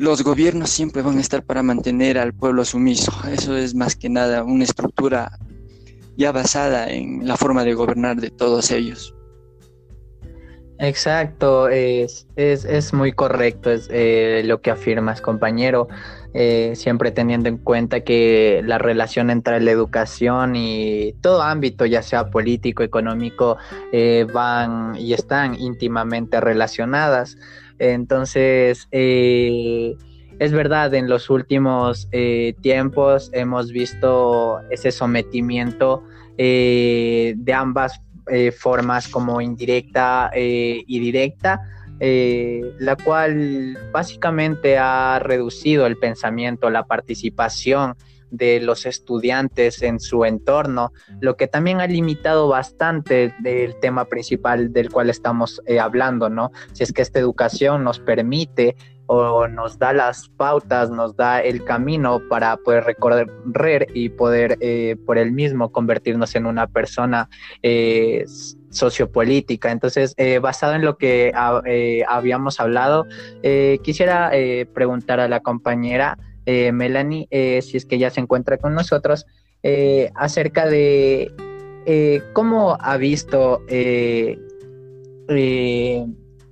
los 0.00 0.24
gobiernos 0.24 0.70
siempre 0.70 1.02
van 1.02 1.18
a 1.18 1.20
estar 1.20 1.42
para 1.42 1.62
mantener 1.62 2.16
al 2.16 2.32
pueblo 2.32 2.64
sumiso. 2.64 3.12
Eso 3.30 3.54
es 3.54 3.74
más 3.74 3.96
que 3.96 4.08
nada 4.08 4.44
una 4.44 4.64
estructura 4.64 5.38
ya 6.16 6.32
basada 6.32 6.88
en 6.88 7.28
la 7.28 7.36
forma 7.36 7.64
de 7.64 7.74
gobernar 7.74 8.16
de 8.16 8.30
todos 8.30 8.70
ellos. 8.70 9.14
Exacto, 10.78 11.68
es, 11.68 12.26
es, 12.36 12.64
es 12.64 12.94
muy 12.94 13.12
correcto 13.12 13.70
es, 13.70 13.88
eh, 13.92 14.40
lo 14.46 14.62
que 14.62 14.70
afirmas, 14.70 15.20
compañero, 15.20 15.88
eh, 16.32 16.72
siempre 16.76 17.10
teniendo 17.10 17.50
en 17.50 17.58
cuenta 17.58 18.00
que 18.00 18.62
la 18.64 18.78
relación 18.78 19.28
entre 19.28 19.60
la 19.60 19.70
educación 19.70 20.56
y 20.56 21.12
todo 21.20 21.42
ámbito, 21.42 21.84
ya 21.84 22.00
sea 22.00 22.30
político, 22.30 22.82
económico, 22.82 23.58
eh, 23.92 24.26
van 24.32 24.96
y 24.96 25.12
están 25.12 25.60
íntimamente 25.60 26.40
relacionadas. 26.40 27.36
Entonces, 27.80 28.86
es 28.92 30.52
verdad, 30.52 30.94
en 30.94 31.08
los 31.08 31.28
últimos 31.30 32.08
tiempos 32.60 33.30
hemos 33.32 33.72
visto 33.72 34.60
ese 34.70 34.92
sometimiento 34.92 36.04
de 36.36 37.52
ambas 37.52 38.00
eh, 38.32 38.52
formas 38.52 39.08
como 39.08 39.40
indirecta 39.40 40.30
eh, 40.32 40.84
y 40.86 41.00
directa, 41.00 41.62
eh, 41.98 42.62
la 42.78 42.94
cual 42.94 43.76
básicamente 43.92 44.78
ha 44.78 45.18
reducido 45.18 45.86
el 45.86 45.96
pensamiento, 45.96 46.70
la 46.70 46.86
participación 46.86 47.96
de 48.30 48.60
los 48.60 48.86
estudiantes 48.86 49.82
en 49.82 50.00
su 50.00 50.24
entorno, 50.24 50.92
lo 51.20 51.36
que 51.36 51.46
también 51.46 51.80
ha 51.80 51.86
limitado 51.86 52.48
bastante 52.48 53.34
del 53.40 53.78
tema 53.80 54.04
principal 54.04 54.72
del 54.72 54.90
cual 54.90 55.10
estamos 55.10 55.60
hablando, 55.80 56.28
¿no? 56.28 56.50
Si 56.72 56.82
es 56.82 56.92
que 56.92 57.02
esta 57.02 57.18
educación 57.18 57.84
nos 57.84 57.98
permite 57.98 58.76
o 59.12 59.48
nos 59.48 59.76
da 59.76 59.92
las 59.92 60.28
pautas, 60.28 60.88
nos 60.88 61.16
da 61.16 61.40
el 61.40 61.64
camino 61.64 62.22
para 62.28 62.56
poder 62.58 62.84
recorrer 62.84 63.88
y 63.92 64.08
poder 64.10 64.56
eh, 64.60 64.94
por 65.04 65.18
él 65.18 65.32
mismo 65.32 65.72
convertirnos 65.72 66.36
en 66.36 66.46
una 66.46 66.68
persona 66.68 67.28
eh, 67.60 68.24
sociopolítica. 68.70 69.72
Entonces, 69.72 70.14
eh, 70.16 70.38
basado 70.38 70.74
en 70.74 70.84
lo 70.84 70.96
que 70.96 71.32
habíamos 72.06 72.60
hablado, 72.60 73.08
quisiera 73.82 74.30
preguntar 74.72 75.18
a 75.18 75.26
la 75.26 75.40
compañera 75.40 76.16
Melanie, 76.46 77.28
si 77.62 77.76
es 77.76 77.84
que 77.84 77.98
ya 77.98 78.10
se 78.10 78.20
encuentra 78.20 78.56
con 78.58 78.74
nosotros, 78.74 79.26
acerca 80.14 80.66
de 80.66 81.32
cómo 82.32 82.76
ha 82.80 82.96
visto 82.96 83.62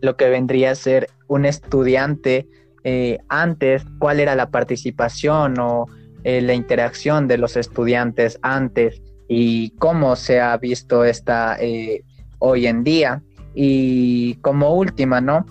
lo 0.01 0.17
que 0.17 0.29
vendría 0.29 0.71
a 0.73 0.75
ser 0.75 1.09
un 1.27 1.45
estudiante 1.45 2.47
eh, 2.85 3.19
antes, 3.29 3.85
cuál 3.99 4.21
era 4.21 4.35
la 4.35 4.51
participación 4.51 5.59
o 5.59 5.87
eh, 6.25 6.41
la 6.41 6.55
interacción 6.55 7.29
de 7.29 7.39
los 7.39 7.57
estudiantes 7.57 8.39
antes 8.43 9.03
y 9.29 9.71
cómo 9.73 10.17
se 10.17 10.41
ha 10.41 10.57
visto 10.57 11.05
esta 11.05 11.57
eh, 11.61 12.03
hoy 12.39 12.67
en 12.67 12.85
día. 12.85 13.23
Y 13.55 14.37
como 14.37 14.75
última, 14.75 15.21
¿no? 15.21 15.47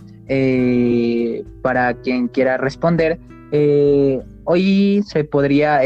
para 1.62 1.94
quien 2.02 2.28
quiera 2.28 2.58
responder, 2.58 3.18
hoy 3.52 5.04
se 5.06 5.24
podría 5.24 5.82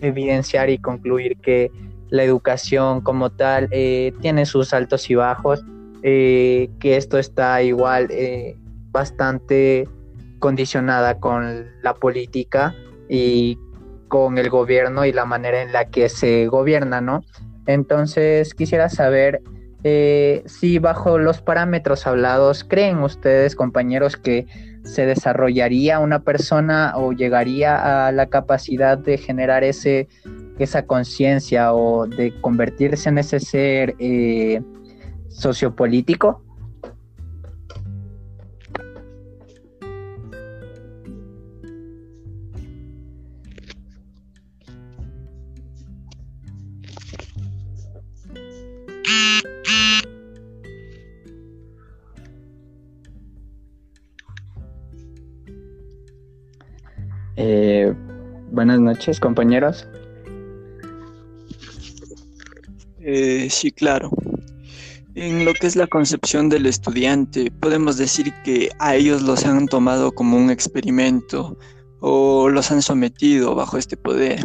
evidenciar 0.00 0.70
y 0.70 0.78
concluir 0.78 1.36
que 1.38 1.70
la 2.10 2.22
educación 2.22 3.00
como 3.00 3.30
tal 3.30 3.68
tiene 3.68 4.46
sus 4.46 4.72
altos 4.72 5.08
y 5.10 5.14
bajos, 5.14 5.64
eh, 6.08 6.70
que 6.78 6.96
esto 6.96 7.18
está 7.18 7.62
igual 7.62 8.06
eh, 8.10 8.56
bastante 8.92 9.88
condicionada 10.38 11.18
con 11.18 11.66
la 11.82 11.94
política 11.94 12.76
y 13.08 13.58
con 14.06 14.38
el 14.38 14.48
gobierno 14.48 15.04
y 15.04 15.12
la 15.12 15.24
manera 15.24 15.62
en 15.62 15.72
la 15.72 15.86
que 15.86 16.08
se 16.08 16.46
gobierna, 16.46 17.00
¿no? 17.00 17.24
Entonces 17.66 18.54
quisiera 18.54 18.88
saber 18.88 19.42
eh, 19.82 20.44
si 20.46 20.78
bajo 20.78 21.18
los 21.18 21.40
parámetros 21.40 22.06
hablados, 22.06 22.62
¿creen 22.62 22.98
ustedes, 22.98 23.56
compañeros, 23.56 24.16
que 24.16 24.46
se 24.86 25.04
desarrollaría 25.04 25.98
una 25.98 26.20
persona 26.20 26.92
o 26.96 27.12
llegaría 27.12 28.06
a 28.06 28.12
la 28.12 28.26
capacidad 28.26 28.96
de 28.96 29.18
generar 29.18 29.64
ese, 29.64 30.08
esa 30.58 30.86
conciencia 30.86 31.74
o 31.74 32.06
de 32.06 32.32
convertirse 32.40 33.08
en 33.08 33.18
ese 33.18 33.40
ser 33.40 33.94
sociopolítico. 35.28 36.45
Noches, 58.96 59.20
compañeros. 59.20 59.86
Eh, 63.00 63.48
sí, 63.50 63.70
claro. 63.70 64.10
En 65.14 65.44
lo 65.44 65.52
que 65.52 65.66
es 65.66 65.76
la 65.76 65.86
concepción 65.86 66.48
del 66.48 66.64
estudiante, 66.64 67.50
podemos 67.50 67.98
decir 67.98 68.32
que 68.42 68.70
a 68.78 68.94
ellos 68.94 69.20
los 69.22 69.44
han 69.44 69.66
tomado 69.66 70.12
como 70.12 70.38
un 70.38 70.50
experimento 70.50 71.58
o 72.00 72.48
los 72.48 72.70
han 72.70 72.80
sometido 72.80 73.54
bajo 73.54 73.76
este 73.76 73.98
poder. 73.98 74.40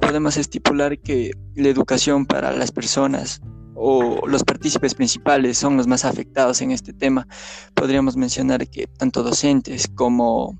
Podemos 0.00 0.36
estipular 0.36 0.98
que 0.98 1.32
la 1.56 1.68
educación 1.68 2.24
para 2.24 2.52
las 2.52 2.70
personas 2.70 3.40
o 3.74 4.26
los 4.28 4.44
partícipes 4.44 4.94
principales 4.94 5.58
son 5.58 5.76
los 5.76 5.88
más 5.88 6.04
afectados 6.04 6.62
en 6.62 6.70
este 6.70 6.92
tema. 6.92 7.26
Podríamos 7.74 8.16
mencionar 8.16 8.68
que 8.68 8.86
tanto 8.86 9.24
docentes 9.24 9.88
como 9.88 10.56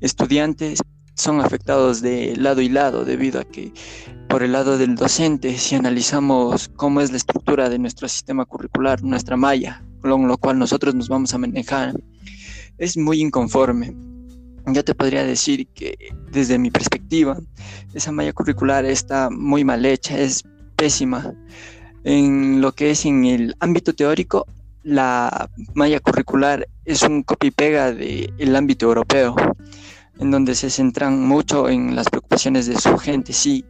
estudiantes 0.00 0.80
son 1.18 1.40
afectados 1.40 2.00
de 2.00 2.36
lado 2.36 2.60
y 2.60 2.68
lado 2.68 3.04
debido 3.04 3.40
a 3.40 3.44
que 3.44 3.72
por 4.28 4.44
el 4.44 4.52
lado 4.52 4.78
del 4.78 4.94
docente, 4.94 5.58
si 5.58 5.74
analizamos 5.74 6.68
cómo 6.76 7.00
es 7.00 7.10
la 7.10 7.16
estructura 7.16 7.68
de 7.68 7.78
nuestro 7.78 8.08
sistema 8.08 8.44
curricular, 8.44 9.02
nuestra 9.02 9.36
malla, 9.36 9.82
con 10.00 10.28
lo 10.28 10.38
cual 10.38 10.58
nosotros 10.58 10.94
nos 10.94 11.08
vamos 11.08 11.34
a 11.34 11.38
manejar, 11.38 11.94
es 12.78 12.96
muy 12.96 13.20
inconforme. 13.20 13.96
Yo 14.66 14.84
te 14.84 14.94
podría 14.94 15.24
decir 15.24 15.66
que 15.68 15.96
desde 16.30 16.58
mi 16.58 16.70
perspectiva, 16.70 17.40
esa 17.94 18.12
malla 18.12 18.32
curricular 18.32 18.84
está 18.84 19.28
muy 19.28 19.64
mal 19.64 19.84
hecha, 19.86 20.18
es 20.18 20.44
pésima. 20.76 21.34
En 22.04 22.60
lo 22.60 22.72
que 22.72 22.90
es 22.90 23.04
en 23.06 23.24
el 23.24 23.56
ámbito 23.58 23.92
teórico, 23.92 24.46
la 24.84 25.50
malla 25.74 25.98
curricular 25.98 26.68
es 26.84 27.02
un 27.02 27.22
copy-pega 27.22 27.92
del 27.92 28.54
ámbito 28.54 28.86
europeo, 28.86 29.34
en 30.18 30.30
donde 30.30 30.54
se 30.54 30.70
centran 30.70 31.26
mucho 31.26 31.68
en 31.68 31.94
las 31.94 32.08
preocupaciones 32.08 32.66
de 32.66 32.78
su 32.78 32.96
gente, 32.98 33.32
sí, 33.32 33.64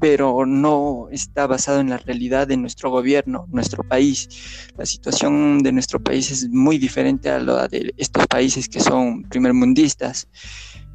pero 0.00 0.44
no 0.44 1.08
está 1.10 1.46
basado 1.46 1.80
en 1.80 1.88
la 1.88 1.98
realidad 1.98 2.46
de 2.46 2.56
nuestro 2.56 2.90
gobierno, 2.90 3.46
nuestro 3.50 3.82
país. 3.84 4.28
La 4.76 4.84
situación 4.84 5.62
de 5.62 5.72
nuestro 5.72 5.98
país 5.98 6.30
es 6.30 6.48
muy 6.50 6.76
diferente 6.78 7.30
a 7.30 7.38
la 7.38 7.68
de 7.68 7.94
estos 7.96 8.26
países 8.26 8.68
que 8.68 8.80
son 8.80 9.22
primermundistas, 9.22 10.28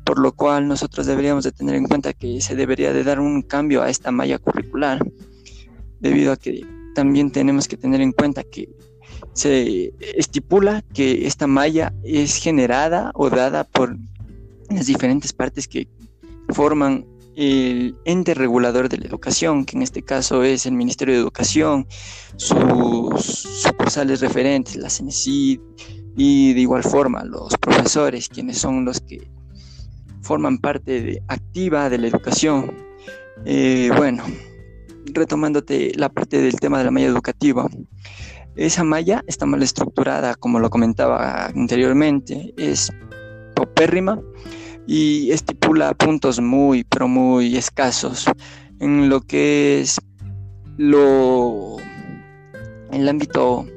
por 0.04 0.20
lo 0.20 0.32
cual 0.34 0.68
nosotros 0.68 1.08
deberíamos 1.08 1.44
de 1.44 1.52
tener 1.52 1.76
en 1.76 1.86
cuenta 1.86 2.14
que 2.14 2.40
se 2.42 2.56
debería 2.56 2.94
de 2.94 3.04
dar 3.04 3.20
un 3.20 3.42
cambio 3.42 3.82
a 3.82 3.90
esta 3.90 4.12
malla 4.12 4.38
curricular, 4.38 5.00
debido 6.00 6.32
a 6.32 6.38
que 6.38 6.66
también 6.94 7.32
tenemos 7.32 7.68
que 7.68 7.78
tener 7.78 8.02
en 8.02 8.12
cuenta 8.12 8.44
que 8.44 8.70
se 9.34 9.94
estipula 10.16 10.84
que 10.94 11.26
esta 11.28 11.48
malla 11.48 11.94
es 12.04 12.36
generada 12.36 13.12
o 13.16 13.30
dada 13.30 13.64
por 13.64 13.98
las 14.70 14.86
diferentes 14.86 15.34
partes 15.34 15.68
que 15.68 15.88
forman 16.50 17.06
el 17.36 17.96
ente 18.06 18.34
regulador 18.34 18.90
de 18.90 18.98
la 18.98 19.08
educación, 19.08 19.64
que 19.64 19.78
en 19.78 19.84
este 19.84 20.02
caso 20.02 20.44
es 20.44 20.66
el 20.66 20.74
Ministerio 20.74 21.14
de 21.14 21.22
Educación, 21.22 21.88
sus 22.36 23.24
sucursales 23.24 24.20
referentes, 24.20 24.76
la 24.76 24.90
CENESID, 24.90 25.60
y 26.18 26.54
de 26.54 26.60
igual 26.60 26.84
forma 26.84 27.24
los 27.24 27.56
profesores, 27.58 28.28
quienes 28.28 28.58
son 28.58 28.84
los 28.84 29.00
que 29.00 29.32
forman 30.22 30.58
parte 30.58 31.22
activa 31.30 31.90
de 31.90 31.98
la 31.98 32.08
educación. 32.08 32.74
Eh, 33.46 33.90
bueno, 33.96 34.24
retomándote 35.06 35.94
la 35.96 36.10
parte 36.10 36.42
del 36.42 36.60
tema 36.60 36.80
de 36.80 36.84
la 36.84 36.92
malla 36.92 37.08
educativa, 37.08 37.70
esa 38.58 38.84
malla 38.84 39.24
está 39.28 39.46
mal 39.46 39.64
estructurada, 39.64 40.36
como 40.36 40.60
lo 40.60 40.70
comentaba 40.70 41.46
anteriormente, 41.46 42.54
es 42.58 42.92
popérrima 43.56 44.20
y 44.92 45.32
estipula 45.32 45.94
puntos 45.94 46.40
muy, 46.40 46.84
pero 46.84 47.08
muy 47.08 47.56
escasos 47.56 48.26
en 48.80 49.08
lo 49.08 49.22
que 49.22 49.82
es 49.82 50.02
lo 50.78 51.78
en 52.92 53.02
el 53.02 53.08
ámbito 53.08 53.68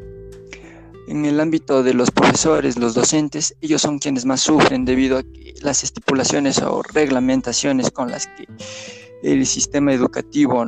en 1.08 1.26
el 1.26 1.38
ámbito 1.38 1.82
de 1.82 1.92
los 1.92 2.10
profesores, 2.10 2.78
los 2.78 2.94
docentes, 2.94 3.54
ellos 3.60 3.82
son 3.82 3.98
quienes 3.98 4.24
más 4.24 4.40
sufren 4.40 4.86
debido 4.86 5.18
a 5.18 5.22
que 5.22 5.52
las 5.60 5.84
estipulaciones 5.84 6.62
o 6.62 6.82
reglamentaciones 6.94 7.90
con 7.90 8.10
las 8.10 8.26
que 8.28 8.46
el 9.22 9.44
sistema 9.44 9.92
educativo 9.92 10.64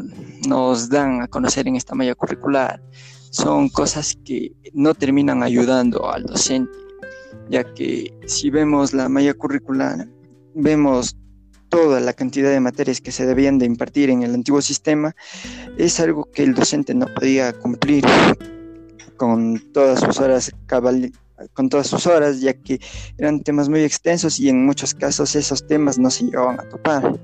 nos 0.47 0.91
dan 0.91 1.23
a 1.23 1.29
conocer 1.29 1.67
en 1.69 1.77
esta 1.77 1.95
malla 1.95 2.15
curricular 2.15 2.83
son 3.31 3.71
cosas 3.71 4.15
que 4.27 4.53
no 4.75 4.93
terminan 4.93 5.43
ayudando 5.43 6.13
al 6.13 6.25
docente, 6.25 6.77
ya 7.49 7.65
que 7.73 8.13
si 8.27 8.51
vemos 8.51 8.93
la 8.93 9.09
malla 9.09 9.33
curricular 9.33 10.07
vemos 10.55 11.17
toda 11.69 12.01
la 12.01 12.13
cantidad 12.13 12.51
de 12.51 12.61
materias 12.61 13.01
que 13.01 13.11
se 13.13 13.27
debían 13.27 13.59
de 13.59 13.67
impartir 13.67 14.11
en 14.11 14.23
el 14.23 14.35
antiguo 14.35 14.63
sistema, 14.63 15.15
es 15.77 15.99
algo 15.99 16.31
que 16.33 16.45
el 16.45 16.55
docente 16.55 16.95
no 16.95 17.07
podía 17.15 17.53
cumplir 17.53 18.05
con 19.17 19.59
todas 19.73 20.01
sus 20.01 20.21
horas 20.21 20.53
con 21.53 21.69
todas 21.69 21.89
sus 21.89 22.07
horas, 22.07 22.41
ya 22.41 22.55
que 22.55 22.81
eran 23.19 23.41
temas 23.41 23.69
muy 23.69 23.83
extensos 23.83 24.39
y 24.39 24.49
en 24.49 24.65
muchos 24.65 24.95
casos 24.95 25.35
esos 25.35 25.67
temas 25.67 25.99
no 25.99 26.11
se 26.11 26.25
llegaban 26.25 26.61
a 26.61 26.69
topar. 26.69 27.21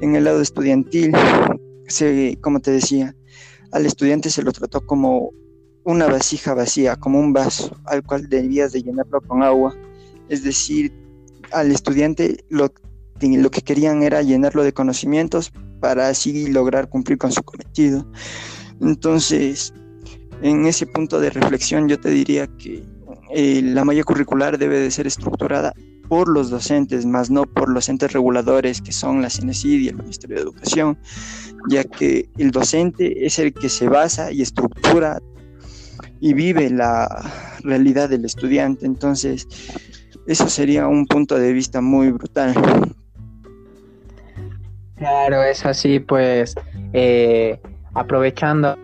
En 0.00 0.16
el 0.16 0.24
lado 0.24 0.40
estudiantil, 0.40 1.12
se, 1.86 2.36
como 2.40 2.60
te 2.60 2.72
decía, 2.72 3.14
al 3.70 3.86
estudiante 3.86 4.30
se 4.30 4.42
lo 4.42 4.52
trató 4.52 4.84
como 4.84 5.30
una 5.84 6.06
vasija 6.06 6.54
vacía, 6.54 6.96
como 6.96 7.20
un 7.20 7.32
vaso 7.32 7.76
al 7.84 8.02
cual 8.02 8.28
debías 8.28 8.72
de 8.72 8.82
llenarlo 8.82 9.20
con 9.20 9.42
agua, 9.42 9.74
es 10.28 10.42
decir, 10.42 10.92
al 11.54 11.70
estudiante 11.70 12.44
lo, 12.48 12.72
lo 13.20 13.50
que 13.50 13.62
querían 13.62 14.02
era 14.02 14.22
llenarlo 14.22 14.62
de 14.64 14.72
conocimientos 14.72 15.52
para 15.80 16.08
así 16.08 16.48
lograr 16.50 16.88
cumplir 16.88 17.18
con 17.18 17.32
su 17.32 17.42
cometido. 17.42 18.06
Entonces, 18.80 19.72
en 20.42 20.66
ese 20.66 20.86
punto 20.86 21.20
de 21.20 21.30
reflexión 21.30 21.88
yo 21.88 21.98
te 21.98 22.10
diría 22.10 22.46
que 22.58 22.82
eh, 23.32 23.62
la 23.62 23.84
malla 23.84 24.04
curricular 24.04 24.58
debe 24.58 24.78
de 24.78 24.90
ser 24.90 25.06
estructurada 25.06 25.74
por 26.08 26.28
los 26.28 26.50
docentes, 26.50 27.06
más 27.06 27.30
no 27.30 27.44
por 27.44 27.70
los 27.70 27.88
entes 27.88 28.12
reguladores 28.12 28.80
que 28.82 28.92
son 28.92 29.22
la 29.22 29.30
CINESID 29.30 29.80
y 29.80 29.88
el 29.88 29.96
Ministerio 29.96 30.36
de 30.36 30.42
Educación, 30.42 30.98
ya 31.70 31.84
que 31.84 32.28
el 32.36 32.50
docente 32.50 33.24
es 33.24 33.38
el 33.38 33.54
que 33.54 33.68
se 33.68 33.88
basa 33.88 34.30
y 34.30 34.42
estructura 34.42 35.20
y 36.20 36.34
vive 36.34 36.70
la 36.70 37.08
realidad 37.62 38.08
del 38.08 38.24
estudiante. 38.24 38.86
Entonces, 38.86 39.46
eso 40.26 40.48
sería 40.48 40.86
un 40.86 41.06
punto 41.06 41.38
de 41.38 41.52
vista 41.52 41.80
muy 41.80 42.10
brutal. 42.10 42.54
Claro, 44.96 45.42
es 45.42 45.66
así, 45.66 45.98
pues 46.00 46.54
eh, 46.92 47.60
aprovechando 47.94 48.78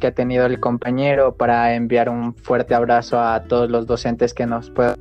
que 0.00 0.06
ha 0.06 0.12
tenido 0.12 0.46
el 0.46 0.58
compañero 0.58 1.34
para 1.34 1.74
enviar 1.74 2.08
un 2.08 2.34
fuerte 2.34 2.74
abrazo 2.74 3.20
a 3.20 3.44
todos 3.44 3.70
los 3.70 3.86
docentes 3.86 4.34
que 4.34 4.46
nos 4.46 4.70
puedan 4.70 4.96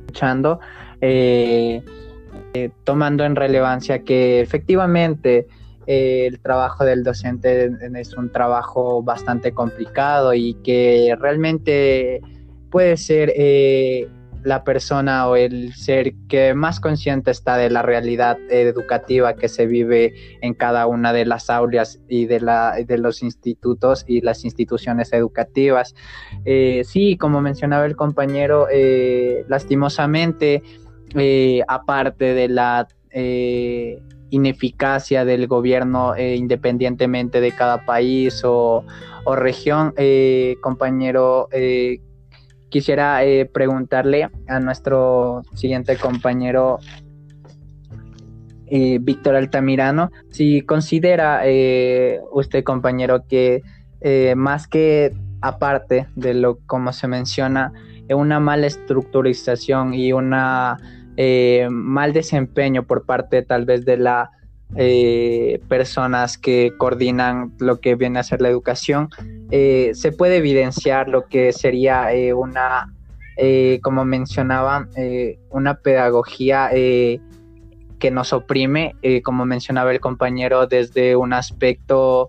escuchando, 0.00 0.60
eh, 1.00 1.82
eh, 2.54 2.70
tomando 2.84 3.24
en 3.24 3.34
relevancia 3.34 4.04
que 4.04 4.40
efectivamente 4.40 5.46
el 5.86 6.38
trabajo 6.40 6.84
del 6.84 7.02
docente 7.02 7.70
es 7.96 8.14
un 8.14 8.30
trabajo 8.30 9.02
bastante 9.02 9.52
complicado 9.52 10.34
y 10.34 10.54
que 10.62 11.16
realmente 11.18 12.20
puede 12.70 12.96
ser 12.96 13.32
eh, 13.36 14.08
la 14.42 14.64
persona 14.64 15.28
o 15.28 15.36
el 15.36 15.74
ser 15.74 16.14
que 16.28 16.54
más 16.54 16.80
consciente 16.80 17.30
está 17.30 17.58
de 17.58 17.68
la 17.68 17.82
realidad 17.82 18.38
educativa 18.48 19.34
que 19.34 19.48
se 19.48 19.66
vive 19.66 20.14
en 20.40 20.54
cada 20.54 20.86
una 20.86 21.12
de 21.12 21.26
las 21.26 21.50
aulas 21.50 22.00
y 22.08 22.24
de, 22.24 22.40
la, 22.40 22.76
de 22.76 22.96
los 22.96 23.22
institutos 23.22 24.04
y 24.06 24.22
las 24.22 24.44
instituciones 24.44 25.12
educativas. 25.12 25.94
Eh, 26.46 26.82
sí, 26.86 27.18
como 27.18 27.42
mencionaba 27.42 27.84
el 27.84 27.96
compañero, 27.96 28.66
eh, 28.72 29.44
lastimosamente, 29.48 30.62
aparte 31.66 32.32
de 32.34 32.48
la 32.48 32.86
ineficacia 34.30 35.24
del 35.24 35.48
gobierno 35.48 36.16
independientemente 36.16 37.40
de 37.40 37.50
cada 37.50 37.84
país 37.84 38.42
o, 38.44 38.84
o 39.24 39.36
región, 39.36 39.92
compañero, 40.60 41.48
quisiera 42.70 43.22
eh, 43.24 43.44
preguntarle 43.44 44.30
a 44.48 44.60
nuestro 44.60 45.42
siguiente 45.54 45.96
compañero 45.96 46.78
eh, 48.66 48.98
Víctor 49.00 49.34
Altamirano 49.34 50.10
si 50.30 50.62
considera 50.62 51.42
eh, 51.44 52.20
usted 52.32 52.64
compañero 52.64 53.26
que 53.28 53.62
más 54.34 54.66
que 54.66 55.12
aparte 55.42 56.06
de 56.16 56.32
lo 56.32 56.58
como 56.66 56.94
se 56.94 57.06
menciona 57.06 57.70
una 58.08 58.40
mala 58.40 58.66
estructurización 58.66 59.92
y 59.92 60.14
una 60.14 60.78
mal 61.70 62.14
desempeño 62.14 62.86
por 62.86 63.04
parte 63.04 63.42
tal 63.42 63.66
vez 63.66 63.84
de 63.84 63.98
la 63.98 64.30
eh, 64.76 65.60
personas 65.68 66.38
que 66.38 66.72
coordinan 66.76 67.52
lo 67.58 67.80
que 67.80 67.96
viene 67.96 68.20
a 68.20 68.22
ser 68.22 68.40
la 68.40 68.48
educación, 68.48 69.08
eh, 69.50 69.90
se 69.94 70.12
puede 70.12 70.36
evidenciar 70.36 71.08
lo 71.08 71.26
que 71.26 71.52
sería 71.52 72.12
eh, 72.14 72.32
una, 72.32 72.94
como 73.82 74.04
mencionaba, 74.04 74.86
una 75.48 75.74
pedagogía 75.76 76.68
que 76.70 78.10
nos 78.12 78.34
oprime, 78.34 78.94
como 79.24 79.46
mencionaba 79.46 79.92
el 79.92 80.00
compañero, 80.00 80.66
desde 80.66 81.16
un 81.16 81.32
aspecto 81.32 82.28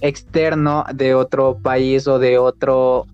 externo 0.00 0.84
de 0.94 1.14
otro 1.16 1.58
país 1.60 2.06
o 2.06 2.20
de 2.20 2.38
otro 2.38 3.06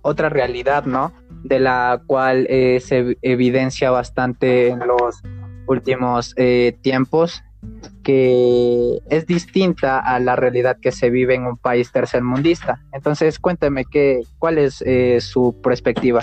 otra 0.00 0.30
realidad, 0.30 0.86
¿no? 0.86 1.12
De 1.44 1.60
la 1.60 2.00
cual 2.06 2.46
se 2.48 3.18
evidencia 3.20 3.90
bastante 3.90 4.68
en 4.68 4.78
los 4.78 5.22
últimos 5.66 6.34
eh, 6.36 6.76
tiempos 6.82 7.42
que 8.02 8.98
es 9.08 9.26
distinta 9.26 10.00
a 10.00 10.18
la 10.18 10.34
realidad 10.34 10.78
que 10.80 10.90
se 10.90 11.10
vive 11.10 11.36
en 11.36 11.46
un 11.46 11.56
país 11.56 11.92
tercermundista. 11.92 12.80
Entonces, 12.92 13.38
cuénteme 13.38 13.84
qué, 13.84 14.22
cuál 14.38 14.58
es 14.58 14.82
eh, 14.82 15.20
su 15.20 15.54
perspectiva. 15.62 16.20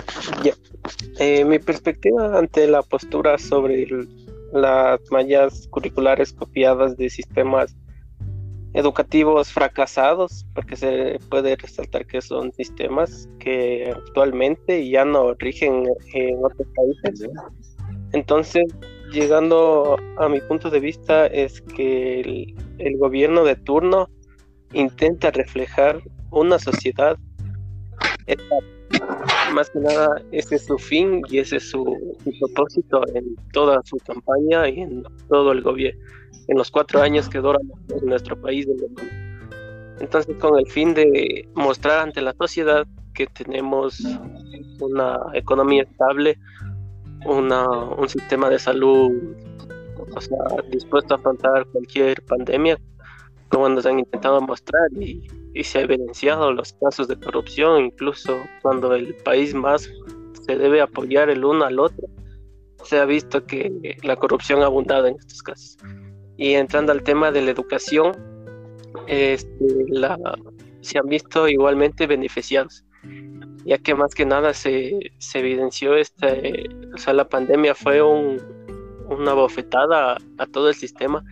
Eh, 1.19 1.45
mi 1.45 1.59
perspectiva 1.59 2.37
ante 2.37 2.67
la 2.67 2.81
postura 2.81 3.37
sobre 3.37 3.87
las 4.51 4.99
mallas 5.11 5.67
curriculares 5.69 6.33
copiadas 6.33 6.97
de 6.97 7.09
sistemas 7.09 7.75
educativos 8.73 9.51
fracasados, 9.51 10.45
porque 10.53 10.75
se 10.75 11.19
puede 11.29 11.55
resaltar 11.55 12.05
que 12.05 12.21
son 12.21 12.51
sistemas 12.53 13.27
que 13.39 13.93
actualmente 13.95 14.87
ya 14.89 15.05
no 15.05 15.33
rigen 15.35 15.85
en 16.13 16.43
otros 16.43 16.67
países. 16.75 17.29
Entonces, 18.11 18.65
llegando 19.11 19.97
a 20.17 20.29
mi 20.29 20.41
punto 20.41 20.69
de 20.69 20.79
vista, 20.79 21.27
es 21.27 21.61
que 21.61 22.21
el, 22.77 22.97
gobierno 22.97 23.43
de 23.43 23.55
turno 23.55 24.09
intenta 24.73 25.31
reflejar 25.31 26.01
una 26.31 26.59
sociedad. 26.59 27.17
Más 29.53 29.69
que 29.69 29.79
nada, 29.79 30.21
ese 30.31 30.55
es 30.55 30.65
su 30.65 30.77
fin 30.77 31.21
y 31.29 31.39
ese 31.39 31.57
es 31.57 31.69
su, 31.69 31.83
propósito 32.39 33.01
en 33.13 33.35
toda 33.51 33.81
su 33.83 33.97
campaña 33.97 34.69
y 34.69 34.81
en 34.81 35.03
todo 35.27 35.51
el 35.51 35.61
gobierno, 35.61 36.01
en 36.47 36.57
los 36.57 36.69
cuatro 36.69 37.01
años 37.01 37.29
que 37.29 37.39
duran 37.39 37.61
en 37.89 38.05
nuestro 38.07 38.39
país. 38.39 38.67
Entonces, 39.99 40.35
con 40.39 40.57
el 40.57 40.67
fin 40.67 40.93
de 40.93 41.47
mostrar 41.55 41.99
ante 41.99 42.21
la 42.21 42.33
sociedad 42.33 42.85
que 43.13 43.27
tenemos 43.27 43.99
una 44.79 45.19
economía 45.33 45.83
estable, 45.83 46.37
una, 47.25 47.67
un 47.69 48.07
sistema 48.07 48.49
de 48.49 48.59
salud 48.59 49.11
o 50.15 50.21
sea, 50.21 50.37
dispuesto 50.71 51.13
a 51.13 51.17
afrontar 51.17 51.65
cualquier 51.67 52.21
pandemia, 52.23 52.79
como 53.49 53.69
nos 53.69 53.85
han 53.85 53.99
intentado 53.99 54.41
mostrar 54.41 54.89
y, 54.99 55.27
se 55.63 55.79
ha 55.79 55.81
evidenciado 55.81 56.53
los 56.53 56.71
casos 56.73 57.09
de 57.09 57.19
corrupción, 57.19 57.85
incluso 57.85 58.37
cuando 58.61 58.93
el 58.95 59.13
país 59.25 59.53
más 59.53 59.89
se 60.45 60.55
debe 60.55 60.79
apoyar 60.79 61.29
el 61.29 61.43
uno 61.43 61.65
al 61.65 61.79
otro, 61.79 62.07
se 62.83 62.97
ha 62.97 63.05
visto 63.05 63.45
que 63.45 63.97
la 64.03 64.15
corrupción 64.15 64.61
ha 64.61 64.67
abundado 64.67 65.07
en 65.07 65.15
estos 65.17 65.43
casos. 65.43 65.77
Y 66.37 66.53
entrando 66.53 66.93
al 66.93 67.03
tema 67.03 67.31
de 67.31 67.41
la 67.41 67.51
educación, 67.51 68.13
este, 69.07 69.65
la, 69.89 70.17
se 70.79 70.97
han 70.97 71.07
visto 71.07 71.49
igualmente 71.49 72.07
beneficiados, 72.07 72.85
ya 73.65 73.77
que 73.77 73.95
más 73.95 74.13
que 74.13 74.25
nada 74.25 74.53
se, 74.53 75.11
se 75.17 75.39
evidenció, 75.39 75.95
este, 75.95 76.69
o 76.93 76.97
sea, 76.97 77.13
la 77.13 77.27
pandemia 77.27 77.75
fue 77.75 78.01
un, 78.01 78.41
una 79.09 79.33
bofetada 79.33 80.17
a 80.37 80.45
todo 80.47 80.69
el 80.69 80.75
sistema 80.75 81.23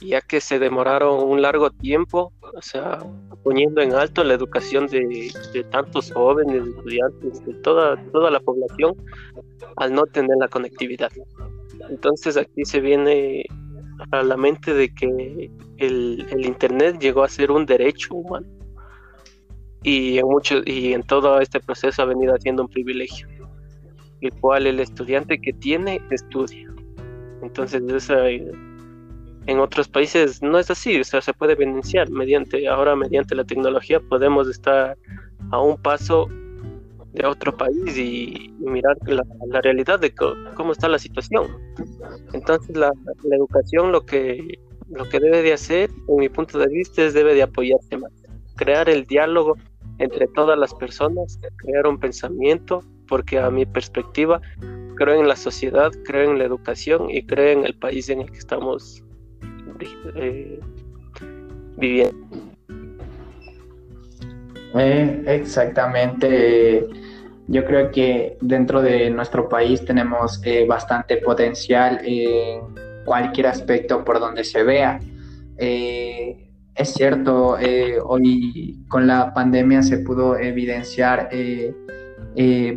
ya 0.00 0.20
que 0.20 0.40
se 0.40 0.58
demoraron 0.58 1.28
un 1.28 1.42
largo 1.42 1.70
tiempo, 1.70 2.32
o 2.40 2.62
sea, 2.62 2.98
poniendo 3.42 3.80
en 3.82 3.92
alto 3.92 4.24
la 4.24 4.34
educación 4.34 4.86
de, 4.86 5.30
tantos 5.70 6.12
jóvenes, 6.12 6.66
estudiantes, 6.66 7.44
de 7.44 7.54
toda, 7.54 8.02
toda 8.10 8.30
la 8.30 8.40
población, 8.40 8.94
al 9.76 9.92
no 9.92 10.06
tener 10.06 10.36
la 10.38 10.48
conectividad. 10.48 11.10
Entonces 11.90 12.36
aquí 12.36 12.64
se 12.64 12.80
viene 12.80 13.44
a 14.10 14.22
la 14.22 14.36
mente 14.36 14.72
de 14.72 14.92
que 14.94 15.50
el, 15.76 16.26
Internet 16.44 16.98
llegó 16.98 17.22
a 17.22 17.28
ser 17.28 17.50
un 17.50 17.66
derecho 17.66 18.14
humano 18.14 18.46
y 19.82 20.18
en, 20.18 20.26
mucho, 20.26 20.60
y 20.64 20.92
en 20.92 21.02
todo 21.02 21.40
este 21.40 21.60
proceso 21.60 22.02
ha 22.02 22.04
venido 22.04 22.36
siendo 22.38 22.62
un 22.62 22.68
privilegio, 22.68 23.28
el 24.20 24.32
cual 24.34 24.66
el 24.66 24.80
estudiante 24.80 25.40
que 25.40 25.52
tiene 25.52 26.00
estudia. 26.10 26.72
Entonces 27.42 27.82
esa 27.90 28.28
en 29.46 29.58
otros 29.58 29.88
países 29.88 30.42
no 30.42 30.58
es 30.58 30.70
así, 30.70 31.00
o 31.00 31.04
sea, 31.04 31.20
se 31.20 31.32
puede 31.32 31.54
evidenciar 31.54 32.10
mediante, 32.10 32.68
ahora 32.68 32.94
mediante 32.94 33.34
la 33.34 33.44
tecnología 33.44 33.98
podemos 34.00 34.48
estar 34.48 34.96
a 35.50 35.60
un 35.60 35.76
paso 35.78 36.28
de 37.12 37.26
otro 37.26 37.56
país 37.56 37.96
y, 37.96 38.54
mirar 38.60 38.96
la, 39.06 39.24
realidad 39.62 39.98
de 39.98 40.14
cómo 40.14 40.72
está 40.72 40.88
la 40.88 40.98
situación. 40.98 41.48
Entonces 42.32 42.76
la, 42.76 42.92
educación 43.32 43.90
lo 43.90 44.04
que, 44.04 44.58
lo 44.90 45.08
que 45.08 45.18
debe 45.18 45.42
de 45.42 45.54
hacer, 45.54 45.90
en 46.08 46.16
mi 46.16 46.28
punto 46.28 46.58
de 46.58 46.68
vista, 46.68 47.02
es 47.02 47.14
debe 47.14 47.34
de 47.34 47.42
apoyarse 47.42 47.96
más, 47.96 48.12
crear 48.56 48.88
el 48.88 49.06
diálogo 49.06 49.56
entre 50.00 50.26
todas 50.28 50.58
las 50.58 50.74
personas, 50.74 51.38
crear 51.56 51.86
un 51.86 52.00
pensamiento, 52.00 52.82
porque 53.06 53.38
a 53.38 53.50
mi 53.50 53.66
perspectiva 53.66 54.40
creo 54.96 55.20
en 55.20 55.28
la 55.28 55.36
sociedad, 55.36 55.90
creo 56.04 56.30
en 56.30 56.38
la 56.38 56.44
educación 56.44 57.10
y 57.10 57.22
creo 57.24 57.58
en 57.58 57.66
el 57.66 57.74
país 57.74 58.08
en 58.08 58.22
el 58.22 58.30
que 58.30 58.38
estamos 58.38 59.04
eh, 60.16 60.58
viviendo. 61.76 62.26
Eh, 64.74 65.22
exactamente. 65.26 66.86
Yo 67.48 67.64
creo 67.64 67.90
que 67.90 68.38
dentro 68.40 68.80
de 68.80 69.10
nuestro 69.10 69.48
país 69.48 69.84
tenemos 69.84 70.40
eh, 70.44 70.64
bastante 70.66 71.18
potencial 71.18 72.00
en 72.04 72.60
cualquier 73.04 73.48
aspecto 73.48 74.02
por 74.04 74.18
donde 74.18 74.44
se 74.44 74.62
vea. 74.62 74.98
Es 76.80 76.94
cierto, 76.94 77.56
hoy 78.04 78.84
con 78.88 79.06
la 79.06 79.32
pandemia 79.34 79.82
se 79.82 79.98
pudo 79.98 80.36
evidenciar 80.36 81.28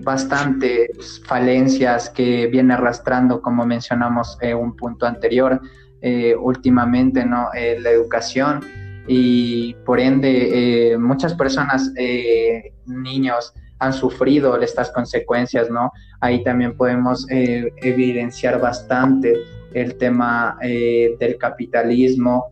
bastantes 0.03 1.21
falencias 1.25 2.09
que 2.09 2.47
viene 2.47 2.73
arrastrando, 2.73 3.41
como 3.41 3.65
mencionamos 3.65 4.37
en 4.41 4.57
un 4.57 4.75
punto 4.75 5.05
anterior, 5.05 5.61
eh, 6.05 6.35
últimamente, 6.35 7.25
¿no? 7.25 7.47
Eh, 7.55 7.79
la 7.79 7.91
educación 7.91 8.59
y 9.07 9.73
por 9.85 10.01
ende 10.01 10.91
eh, 10.91 10.97
muchas 10.97 11.33
personas, 11.33 11.93
niños, 12.85 13.53
han 13.79 13.93
sufrido 13.93 14.59
estas 14.59 14.91
consecuencias, 14.91 15.69
¿no? 15.69 15.93
Ahí 16.19 16.43
también 16.43 16.75
podemos 16.75 17.25
evidenciar 17.29 18.59
bastante 18.59 19.33
el 19.73 19.95
tema 19.97 20.57
del 20.61 21.37
capitalismo 21.37 22.47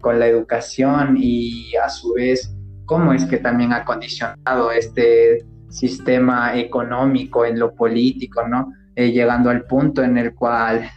con 0.00 0.18
la 0.18 0.26
educación 0.26 1.16
y 1.18 1.74
a 1.76 1.88
su 1.88 2.14
vez 2.14 2.54
cómo 2.84 3.12
es 3.12 3.24
que 3.24 3.38
también 3.38 3.72
ha 3.72 3.84
condicionado 3.84 4.72
este 4.72 5.44
sistema 5.68 6.58
económico 6.58 7.44
en 7.44 7.58
lo 7.58 7.72
político, 7.74 8.46
¿no? 8.48 8.72
llegando 8.96 9.48
al 9.50 9.64
punto 9.64 10.02
en 10.02 10.18
el 10.18 10.34
cual 10.34 10.90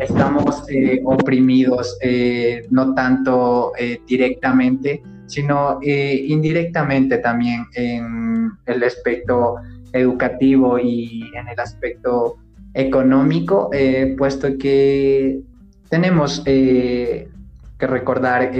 estamos 0.00 0.64
eh, 0.68 1.00
oprimidos, 1.04 1.96
eh, 2.00 2.66
no 2.70 2.94
tanto 2.94 3.72
eh, 3.78 4.00
directamente, 4.06 5.02
sino 5.26 5.80
indirectamente 5.82 7.18
también 7.18 7.64
en 7.74 8.50
el 8.66 8.84
aspecto 8.84 9.56
educativo 9.92 10.78
y 10.78 11.22
en 11.34 11.48
el 11.48 11.58
aspecto 11.58 12.36
económico, 12.74 13.70
puesto 14.18 14.58
que 14.58 15.40
tenemos 15.94 16.40
que 16.40 17.28
recordar 17.78 18.50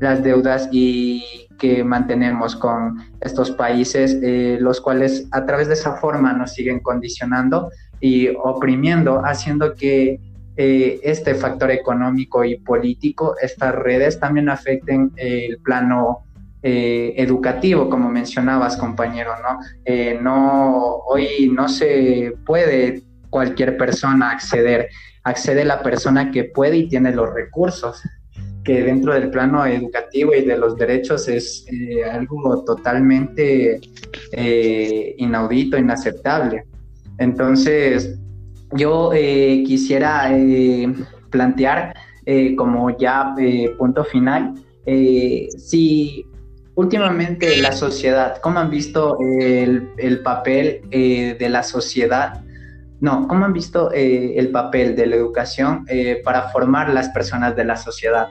las 0.00 0.22
deudas 0.22 0.66
y 0.72 1.22
que 1.58 1.84
mantenemos 1.84 2.56
con 2.56 2.96
estos 3.20 3.50
países, 3.50 4.16
los 4.62 4.80
cuales 4.80 5.28
a 5.32 5.44
través 5.44 5.68
de 5.68 5.74
esa 5.74 5.96
forma 5.96 6.32
nos 6.32 6.54
siguen 6.54 6.80
condicionando 6.80 7.70
y 8.00 8.28
oprimiendo, 8.28 9.20
haciendo 9.26 9.74
que 9.74 10.18
eh, 10.56 11.00
este 11.02 11.34
factor 11.34 11.70
económico 11.70 12.44
y 12.44 12.56
político, 12.56 13.34
estas 13.42 13.74
redes 13.74 14.18
también 14.18 14.48
afecten 14.48 15.12
el 15.16 15.58
plano 15.58 16.24
eh, 16.62 17.12
educativo, 17.18 17.90
como 17.90 18.08
mencionabas, 18.08 18.78
compañero, 18.78 19.32
¿no? 19.42 19.58
Eh, 19.84 20.18
no, 20.22 20.96
hoy 21.08 21.52
no 21.52 21.68
se 21.68 22.32
puede 22.46 23.02
cualquier 23.28 23.76
persona 23.76 24.30
acceder, 24.30 24.88
accede 25.24 25.64
la 25.64 25.82
persona 25.82 26.30
que 26.30 26.44
puede 26.44 26.76
y 26.78 26.88
tiene 26.88 27.14
los 27.14 27.32
recursos, 27.32 28.02
que 28.62 28.82
dentro 28.82 29.12
del 29.12 29.30
plano 29.30 29.66
educativo 29.66 30.34
y 30.34 30.44
de 30.44 30.56
los 30.56 30.76
derechos 30.76 31.28
es 31.28 31.66
algo 32.10 32.64
totalmente 32.64 33.80
inaudito, 35.18 35.76
inaceptable. 35.76 36.64
Entonces, 37.18 38.18
yo 38.72 39.12
eh, 39.14 39.62
quisiera 39.66 40.36
eh, 40.36 40.92
plantear 41.30 41.94
eh, 42.26 42.56
como 42.56 42.96
ya 42.98 43.34
punto 43.78 44.04
final, 44.04 44.54
si 44.86 46.26
últimamente 46.74 47.56
la 47.58 47.72
sociedad, 47.72 48.38
¿cómo 48.42 48.58
han 48.58 48.70
visto 48.70 49.16
el, 49.20 50.20
papel 50.22 50.82
de 50.90 51.48
la 51.48 51.62
sociedad? 51.62 52.42
No, 53.00 53.28
¿cómo 53.28 53.44
han 53.44 53.52
visto 53.52 53.90
el 53.92 54.50
papel 54.50 54.96
de 54.96 55.06
la 55.06 55.16
educación 55.16 55.84
para 56.24 56.48
formar 56.50 56.88
las 56.90 57.10
personas 57.10 57.54
de 57.54 57.64
la 57.64 57.76
sociedad? 57.76 58.28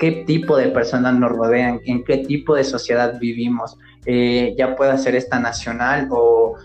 ¿Qué 0.00 0.24
tipo 0.26 0.56
de 0.56 0.68
personas 0.68 1.14
nos 1.14 1.32
rodean? 1.32 1.80
¿En 1.84 2.04
qué 2.04 2.18
tipo 2.18 2.54
de 2.54 2.64
sociedad 2.64 3.18
vivimos? 3.18 3.76
ya 4.06 4.76
pueda 4.76 4.96
ser 4.98 5.14
esta 5.14 5.38
nacional 5.38 6.08
o 6.10 6.56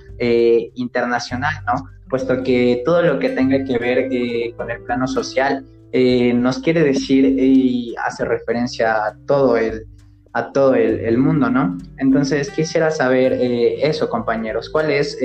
internacional, 0.75 1.53
¿no? 1.65 1.89
puesto 2.09 2.43
que 2.43 2.81
todo 2.83 3.01
lo 3.03 3.19
que 3.19 3.29
tenga 3.29 3.63
que 3.63 3.77
ver 3.77 4.09
eh, 4.11 4.53
con 4.57 4.69
el 4.69 4.81
plano 4.81 5.07
social 5.07 5.65
eh, 5.91 6.33
nos 6.33 6.59
quiere 6.59 6.83
decir 6.83 7.25
y 7.25 7.95
hace 8.03 8.25
referencia 8.25 9.05
a 9.05 9.15
todo 9.25 9.57
el, 9.57 9.85
a 10.33 10.51
todo 10.51 10.75
el, 10.75 11.17
mundo, 11.17 11.49
¿no? 11.49 11.77
Entonces 11.97 12.51
quisiera 12.51 12.91
saber 12.91 13.33
eh, 13.33 13.87
eso, 13.87 14.09
compañeros, 14.09 14.69
¿cuál 14.69 14.91
es 14.91 15.17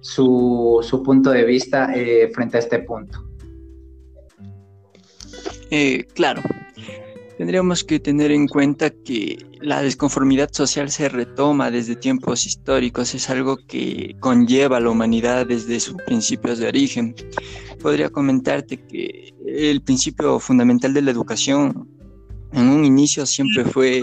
su, 0.00 0.80
su, 0.82 1.02
punto 1.02 1.30
de 1.30 1.44
vista 1.44 1.92
frente 2.32 2.56
a 2.56 2.60
este 2.60 2.80
punto? 2.80 3.26
claro, 6.14 6.42
tendríamos 7.38 7.84
que 7.84 8.00
tener 8.00 8.32
en 8.32 8.48
cuenta 8.48 8.90
que 8.90 9.38
la 9.60 9.82
desconformidad 9.82 10.50
social 10.52 10.90
se 10.90 11.08
retoma 11.08 11.70
desde 11.70 11.96
tiempos 11.96 12.46
históricos, 12.46 13.14
es 13.14 13.28
algo 13.30 13.56
que 13.56 14.16
conlleva 14.20 14.78
a 14.78 14.80
la 14.80 14.90
humanidad 14.90 15.46
desde 15.46 15.80
sus 15.80 15.96
principios 16.06 16.58
de 16.58 16.68
origen. 16.68 17.14
Podría 17.80 18.10
comentarte 18.10 18.78
que 18.78 19.34
el 19.46 19.82
principio 19.82 20.38
fundamental 20.40 20.94
de 20.94 21.02
la 21.02 21.10
educación 21.10 21.88
en 22.52 22.68
un 22.68 22.84
inicio 22.84 23.26
siempre 23.26 23.64
fue 23.64 24.02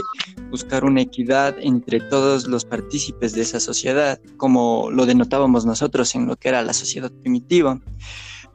buscar 0.50 0.86
una 0.86 1.02
equidad 1.02 1.56
entre 1.60 2.00
todos 2.00 2.48
los 2.48 2.66
partícipes 2.66 3.34
de 3.34 3.42
esa 3.42 3.60
sociedad, 3.60 4.20
como 4.38 4.90
lo 4.92 5.06
denotábamos 5.06 5.66
nosotros 5.66 6.14
en 6.16 6.28
lo 6.28 6.36
que 6.36 6.50
era 6.50 6.62
la 6.62 6.74
sociedad 6.74 7.12
primitiva 7.12 7.80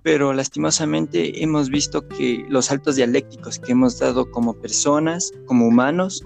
pero 0.02 0.32
lastimosamente 0.32 1.42
hemos 1.42 1.70
visto 1.70 2.06
que 2.08 2.44
los 2.48 2.66
saltos 2.66 2.96
dialécticos 2.96 3.58
que 3.58 3.72
hemos 3.72 3.98
dado 3.98 4.30
como 4.30 4.54
personas, 4.54 5.32
como 5.46 5.66
humanos, 5.66 6.22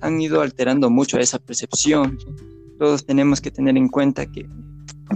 han 0.00 0.20
ido 0.20 0.40
alterando 0.40 0.88
mucho 0.88 1.18
esa 1.18 1.38
percepción. 1.38 2.18
Todos 2.78 3.04
tenemos 3.04 3.40
que 3.40 3.50
tener 3.50 3.76
en 3.76 3.88
cuenta 3.88 4.26
que 4.26 4.48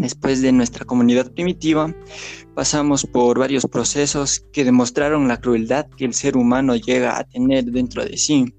después 0.03 0.43
de 0.43 0.53
nuestra 0.53 0.85
comunidad 0.85 1.33
primitiva 1.33 1.95
pasamos 2.55 3.07
por 3.07 3.38
varios 3.38 3.67
procesos 3.67 4.45
que 4.53 4.65
demostraron 4.65 5.29
la 5.29 5.41
crueldad 5.41 5.87
que 5.97 6.05
el 6.05 6.12
ser 6.12 6.37
humano 6.37 6.77
llega 6.77 7.19
a 7.19 7.25
tener 7.25 7.65
dentro 7.65 8.05
de 8.05 8.17
sí. 8.17 8.55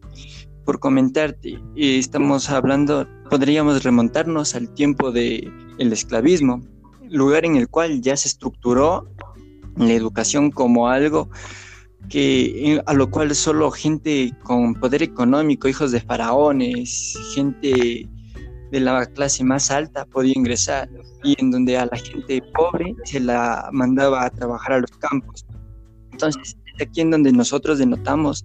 Por 0.65 0.79
comentarte, 0.79 1.61
estamos 1.75 2.49
hablando, 2.49 3.07
podríamos 3.29 3.83
remontarnos 3.83 4.55
al 4.55 4.73
tiempo 4.73 5.11
del 5.11 5.51
el 5.77 5.91
esclavismo, 5.91 6.61
lugar 7.09 7.45
en 7.45 7.57
el 7.57 7.67
cual 7.67 8.01
ya 8.01 8.15
se 8.15 8.29
estructuró 8.29 9.09
la 9.75 9.93
educación 9.93 10.51
como 10.51 10.87
algo 10.87 11.29
que 12.09 12.81
a 12.85 12.93
lo 12.93 13.09
cual 13.09 13.33
solo 13.35 13.71
gente 13.71 14.33
con 14.43 14.75
poder 14.75 15.03
económico, 15.03 15.67
hijos 15.67 15.91
de 15.91 16.01
faraones, 16.01 17.17
gente 17.33 18.07
de 18.73 18.79
la 18.79 19.05
clase 19.05 19.43
más 19.43 19.69
alta 19.69 20.03
podía 20.03 20.33
ingresar 20.35 20.89
y 21.23 21.39
en 21.39 21.51
donde 21.51 21.77
a 21.77 21.85
la 21.85 21.95
gente 21.95 22.41
pobre 22.55 22.95
se 23.05 23.19
la 23.19 23.69
mandaba 23.71 24.25
a 24.25 24.31
trabajar 24.31 24.73
a 24.73 24.79
los 24.79 24.89
campos. 24.97 25.45
Entonces, 26.11 26.57
es 26.65 26.87
aquí 26.87 27.01
en 27.01 27.11
donde 27.11 27.31
nosotros 27.31 27.77
denotamos 27.77 28.43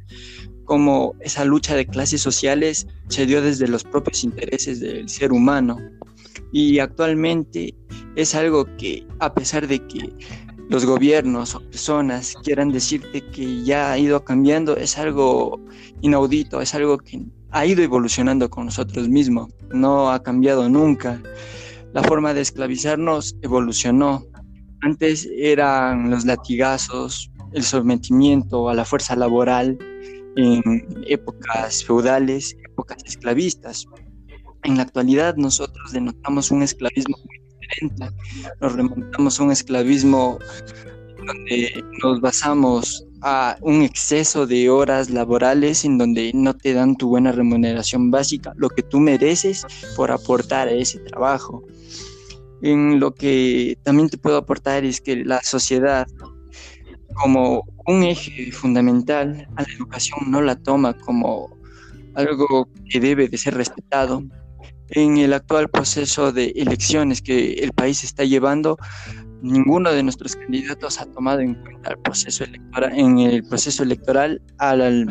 cómo 0.67 1.15
esa 1.21 1.47
lucha 1.47 1.75
de 1.77 1.87
clases 1.87 2.21
sociales 2.21 2.87
se 3.09 3.25
dio 3.25 3.41
desde 3.41 3.69
los 3.69 3.85
propios 3.85 4.23
intereses 4.23 4.81
del 4.81 5.09
ser 5.09 5.33
humano. 5.33 5.79
Y 6.53 6.79
actualmente 6.79 7.75
es 8.15 8.35
algo 8.35 8.67
que, 8.77 9.07
a 9.21 9.33
pesar 9.33 9.67
de 9.67 9.79
que 9.87 10.13
los 10.69 10.85
gobiernos 10.85 11.55
o 11.55 11.61
personas 11.61 12.35
quieran 12.45 12.71
decirte 12.71 13.23
que 13.31 13.65
ya 13.65 13.93
ha 13.93 13.99
ido 13.99 14.23
cambiando, 14.23 14.77
es 14.77 14.99
algo 14.99 15.59
inaudito, 16.03 16.61
es 16.61 16.75
algo 16.75 16.99
que 16.99 17.23
ha 17.51 17.67
ido 17.67 17.83
evolucionando 17.83 18.49
con 18.51 18.67
nosotros 18.67 19.09
mismos, 19.09 19.49
no 19.71 20.11
ha 20.11 20.23
cambiado 20.23 20.69
nunca. 20.69 21.21
La 21.93 22.03
forma 22.03 22.35
de 22.35 22.43
esclavizarnos 22.43 23.37
evolucionó. 23.43 24.25
Antes 24.83 25.29
eran 25.37 26.11
los 26.11 26.25
latigazos, 26.25 27.31
el 27.53 27.63
sometimiento 27.63 28.69
a 28.69 28.75
la 28.75 28.85
fuerza 28.85 29.17
laboral 29.17 29.79
en 30.37 30.63
épocas 31.07 31.85
feudales, 31.85 32.57
épocas 32.65 32.99
esclavistas. 33.05 33.87
En 34.65 34.77
la 34.77 34.83
actualidad 34.83 35.37
nosotros 35.37 35.93
denotamos 35.93 36.51
un 36.51 36.63
esclavismo 36.63 37.17
muy 37.17 37.39
nos 38.61 38.73
remontamos 38.73 39.39
a 39.39 39.45
un 39.45 39.53
esclavismo 39.53 40.39
donde 41.27 41.85
nos 42.03 42.21
basamos 42.21 43.05
a 43.23 43.57
un 43.61 43.83
exceso 43.83 44.47
de 44.47 44.71
horas 44.71 45.11
laborales 45.11 45.85
en 45.85 45.99
donde 45.99 46.31
no 46.35 46.55
te 46.55 46.73
dan 46.73 46.97
tu 46.97 47.09
buena 47.09 47.33
remuneración 47.33 48.11
básica, 48.11 48.53
lo 48.57 48.69
que 48.69 48.83
tú 48.83 49.01
mereces 49.01 49.67
por 49.97 50.11
aportar 50.11 50.69
a 50.69 50.73
ese 50.73 50.99
trabajo. 51.01 51.65
En 52.63 53.01
lo 53.01 53.15
que 53.15 53.79
también 53.83 54.09
te 54.09 54.19
puedo 54.19 54.37
aportar 54.37 54.85
es 54.85 55.01
que 55.01 55.25
la 55.25 55.43
sociedad 55.43 56.07
como 57.15 57.65
un 57.87 58.03
eje 58.05 58.53
fundamental 58.53 59.49
a 59.57 59.63
la 59.63 59.69
educación 59.73 60.31
no 60.31 60.41
la 60.41 60.57
toma 60.57 60.97
como 60.97 61.51
algo 62.15 62.69
que 62.91 63.01
debe 63.01 63.29
de 63.29 63.39
ser 63.39 63.55
respetado, 63.55 64.23
en 64.91 65.19
el 65.19 65.33
actual 65.33 65.69
proceso 65.69 66.33
de 66.33 66.53
elecciones 66.57 67.21
que 67.21 67.55
el 67.55 67.73
país 67.73 68.05
está 68.05 68.25
llevando, 68.25 68.79
ninguno 69.43 69.93
de 69.93 70.03
nuestros 70.03 70.37
candidatos 70.37 71.01
ha 71.01 71.07
tomado 71.07 71.41
en 71.41 71.55
cuenta 71.55 71.91
el 71.91 71.99
proceso 71.99 72.45
electoral, 72.45 72.99
en 72.99 73.19
el 73.19 73.45
proceso 73.45 73.83
electoral 73.83 74.43
al, 74.59 75.09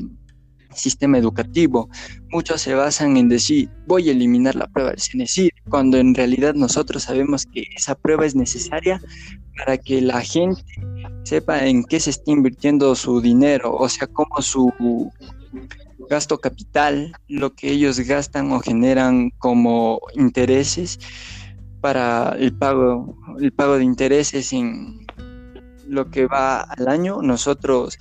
sistema 0.78 1.18
educativo. 1.18 1.90
Muchos 2.30 2.62
se 2.62 2.76
basan 2.76 3.18
en 3.18 3.30
decir, 3.30 3.70
voy 3.88 4.10
a 4.10 4.12
eliminar 4.12 4.56
la 4.56 4.68
prueba 4.68 4.92
del 4.92 5.00
CNESID, 5.00 5.50
cuando 5.70 5.98
en 5.98 6.14
realidad 6.14 6.54
nosotros 6.54 7.04
sabemos 7.04 7.46
que 7.46 7.66
esa 7.76 7.96
prueba 7.96 8.26
es 8.26 8.36
necesaria 8.36 9.02
para 9.58 9.78
que 9.78 10.02
la 10.02 10.22
gente 10.22 10.62
sepa 11.24 11.66
en 11.66 11.84
qué 11.84 12.00
se 12.00 12.12
está 12.12 12.32
invirtiendo 12.32 12.94
su 12.96 13.22
dinero, 13.22 13.76
o 13.76 13.90
sea, 13.90 14.08
cómo 14.08 14.42
su 14.42 14.72
gasto 16.10 16.38
capital, 16.38 17.14
lo 17.28 17.54
que 17.54 17.72
ellos 17.72 18.00
gastan 18.00 18.52
o 18.52 18.60
generan 18.60 19.32
como 19.40 20.00
intereses 20.16 21.00
para 21.82 22.36
el 22.40 22.54
pago, 22.54 23.18
el 23.40 23.52
pago 23.52 23.78
de 23.78 23.84
intereses 23.84 24.54
en 24.54 25.06
lo 25.88 26.10
que 26.10 26.26
va 26.26 26.62
al 26.62 26.88
año, 26.88 27.22
nosotros 27.22 27.98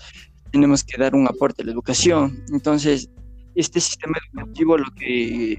tenemos 0.51 0.85
que 0.85 1.01
dar 1.01 1.15
un 1.15 1.27
aporte 1.27 1.63
a 1.63 1.67
la 1.67 1.73
educación. 1.73 2.43
Entonces, 2.53 3.11
este 3.55 3.81
sistema 3.81 4.17
educativo 4.33 4.79
lo 4.79 4.91
que 4.99 5.57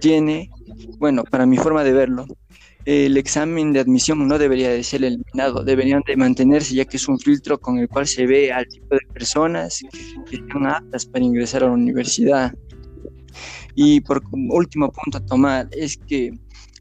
tiene, 0.00 0.50
bueno, 0.98 1.24
para 1.24 1.46
mi 1.46 1.56
forma 1.56 1.84
de 1.84 1.92
verlo, 1.92 2.26
el 2.86 3.16
examen 3.16 3.72
de 3.72 3.80
admisión 3.80 4.26
no 4.26 4.38
debería 4.38 4.70
de 4.70 4.82
ser 4.82 5.04
eliminado, 5.04 5.62
deberían 5.62 6.02
de 6.06 6.16
mantenerse 6.16 6.74
ya 6.74 6.84
que 6.84 6.96
es 6.96 7.08
un 7.08 7.18
filtro 7.18 7.58
con 7.58 7.78
el 7.78 7.88
cual 7.88 8.06
se 8.06 8.26
ve 8.26 8.52
al 8.52 8.66
tipo 8.66 8.94
de 8.94 9.00
personas 9.12 9.82
que 10.28 10.36
están 10.36 10.66
aptas 10.66 11.06
para 11.06 11.24
ingresar 11.24 11.62
a 11.62 11.66
la 11.66 11.72
universidad. 11.72 12.54
Y 13.74 14.00
por 14.00 14.22
último 14.32 14.90
punto 14.90 15.18
a 15.18 15.26
tomar 15.26 15.68
es 15.72 15.96
que 15.96 16.32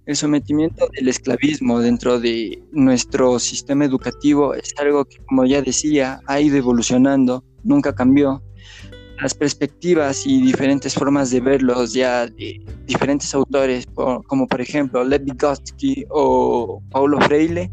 el 0.10 0.16
sometimiento 0.16 0.90
del 0.96 1.08
esclavismo 1.08 1.82
dentro 1.82 2.20
de 2.20 2.60
nuestro 2.72 3.38
sistema 3.38 3.86
educativo 3.86 4.56
es 4.56 4.74
algo 4.80 5.06
que, 5.06 5.18
como 5.28 5.46
ya 5.46 5.62
decía, 5.62 6.20
ha 6.26 6.42
ido 6.42 6.58
evolucionando, 6.58 7.44
nunca 7.64 7.94
cambió. 7.94 8.42
Las 9.22 9.36
perspectivas 9.36 10.26
y 10.26 10.42
diferentes 10.42 10.96
formas 10.96 11.30
de 11.30 11.42
verlos 11.42 11.94
ya 11.94 12.26
de 12.26 12.60
diferentes 12.88 13.36
autores, 13.36 13.86
como 13.94 14.48
por 14.48 14.62
ejemplo 14.62 15.04
Lev 15.04 15.26
Vygotsky 15.26 16.08
o 16.10 16.82
Paulo 16.90 17.22
Freire, 17.22 17.70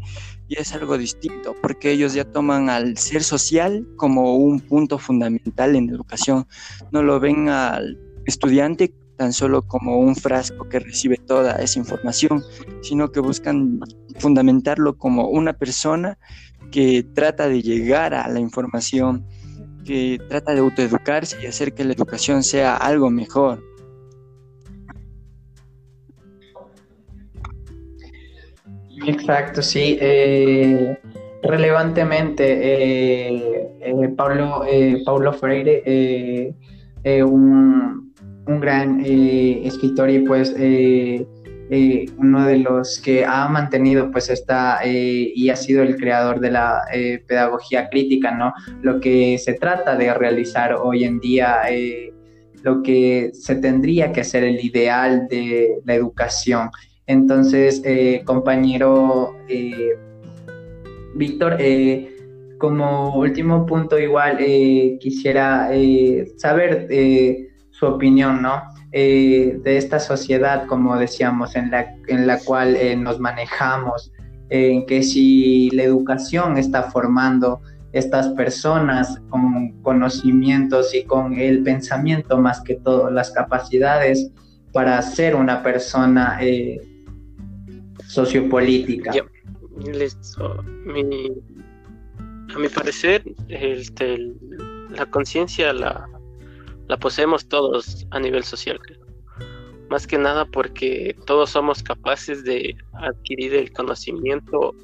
y 0.47 0.61
es 0.61 0.71
algo 0.73 0.95
distinto, 0.95 1.55
porque 1.63 1.89
ellos 1.89 2.13
ya 2.13 2.23
toman 2.23 2.69
al 2.69 2.99
ser 2.99 3.23
social 3.23 3.83
como 3.95 4.35
un 4.35 4.59
punto 4.59 4.99
fundamental 4.99 5.75
en 5.75 5.89
educación, 5.89 6.45
no 6.91 7.01
lo 7.01 7.19
ven 7.19 7.49
al 7.49 7.97
estudiante 8.27 8.93
tan 9.17 9.33
solo 9.33 9.63
como 9.63 9.99
un 9.99 10.15
frasco 10.15 10.69
que 10.69 10.79
recibe 10.79 11.17
toda 11.17 11.55
esa 11.55 11.79
información, 11.79 12.43
sino 12.81 13.11
que 13.11 13.19
buscan 13.19 13.79
fundamentarlo 14.19 14.97
como 14.97 15.27
una 15.29 15.53
persona 15.53 16.17
que 16.71 17.05
trata 17.13 17.47
de 17.47 17.61
llegar 17.61 18.13
a 18.13 18.27
la 18.29 18.39
información 18.39 19.25
que 19.85 20.19
trata 20.27 20.53
de 20.53 20.59
autoeducarse 20.59 21.37
y 21.41 21.47
hacer 21.47 21.73
que 21.73 21.85
la 21.85 21.93
educación 21.93 22.43
sea 22.43 22.75
algo 22.75 23.09
mejor. 23.09 23.63
Exacto, 29.05 29.61
sí. 29.61 29.97
Eh, 30.01 30.97
relevantemente, 31.41 32.43
eh, 32.43 33.69
eh, 33.79 34.09
Pablo, 34.17 34.63
Paulo 35.05 35.33
Freire, 35.33 36.53
un, 37.23 38.06
un, 38.47 38.59
gran 38.59 39.01
escritor 39.05 40.09
y 40.09 40.19
pues 40.19 40.53
eh, 41.69 42.05
uno 42.17 42.45
de 42.45 42.59
los 42.59 43.01
que 43.01 43.25
ha 43.25 43.49
mantenido 43.49 44.09
pues 44.09 44.29
esta 44.29 44.79
eh, 44.85 45.33
y 45.35 45.49
ha 45.49 45.55
sido 45.57 45.83
el 45.83 45.97
creador 45.97 46.39
de 46.39 46.51
la 46.51 46.83
eh, 46.93 47.21
pedagogía 47.27 47.89
crítica, 47.89 48.31
¿no? 48.31 48.53
Lo 48.81 49.01
que 49.01 49.37
se 49.37 49.53
trata 49.53 49.97
de 49.97 50.13
realizar 50.13 50.75
hoy 50.75 51.03
en 51.03 51.19
día, 51.19 51.57
lo 52.63 52.81
que 52.83 53.31
se 53.33 53.55
tendría 53.55 54.13
que 54.13 54.21
hacer 54.21 54.45
el 54.45 54.63
ideal 54.63 55.27
de 55.27 55.79
la 55.83 55.95
educación. 55.95 56.69
Entonces, 57.05 57.81
compañero 58.25 59.35
Víctor, 61.15 61.57
como 62.57 63.17
último 63.17 63.65
punto 63.65 63.99
igual 63.99 64.37
quisiera 64.99 65.69
saber 66.37 66.87
su 67.77 67.85
opinión, 67.85 68.41
¿no? 68.41 68.63
Eh, 68.91 69.59
de 69.63 69.77
esta 69.77 69.99
sociedad, 69.99 70.65
como 70.65 70.97
decíamos, 70.97 71.55
en 71.55 71.69
la, 71.69 71.93
en 72.07 72.25
la 72.25 72.39
cual 72.39 72.75
eh, 72.75 72.95
nos 72.95 73.19
manejamos, 73.19 74.11
en 74.49 74.85
que 74.85 75.03
si 75.03 75.69
la 75.71 75.83
educación 75.83 76.57
está 76.57 76.83
formando 76.83 77.61
estas 77.91 78.29
personas 78.29 79.19
con 79.29 79.81
conocimientos 79.81 80.95
y 80.95 81.03
con 81.03 81.37
el 81.37 81.63
pensamiento 81.63 82.37
más 82.37 82.61
que 82.61 82.75
todo, 82.75 83.09
las 83.09 83.31
capacidades 83.31 84.31
para 84.71 85.01
ser 85.01 85.35
una 85.35 85.61
persona 85.61 86.37
eh, 86.41 86.79
sociopolítica. 88.07 89.11
a 92.55 92.59
mi 92.59 92.69
parecer, 92.69 93.23
este, 93.49 94.17
la 94.89 95.05
conciencia 95.07 95.73
la, 95.73 96.07
la 96.87 96.97
poseemos 96.97 97.47
todos 97.47 98.07
a 98.11 98.19
nivel 98.19 98.43
social, 98.43 98.79
Más 99.89 100.05
que 100.05 100.17
nada 100.17 100.45
porque 100.45 101.15
todos 101.25 101.51
somos 101.51 101.81
capaces 101.81 102.43
de 102.43 102.75
adquirir 102.93 103.55
el 103.55 103.71
conocimiento 103.71 104.75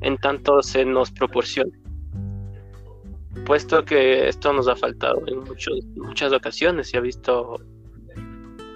en 0.00 0.16
tanto 0.18 0.62
se 0.62 0.84
nos 0.84 1.10
proporciona. 1.10 1.72
Puesto 3.44 3.84
que 3.84 4.28
esto 4.28 4.52
nos 4.52 4.68
ha 4.68 4.76
faltado 4.76 5.22
en 5.26 5.40
muchas 5.96 6.32
ocasiones, 6.32 6.88
se 6.88 6.96
ha 6.96 7.00
visto 7.00 7.60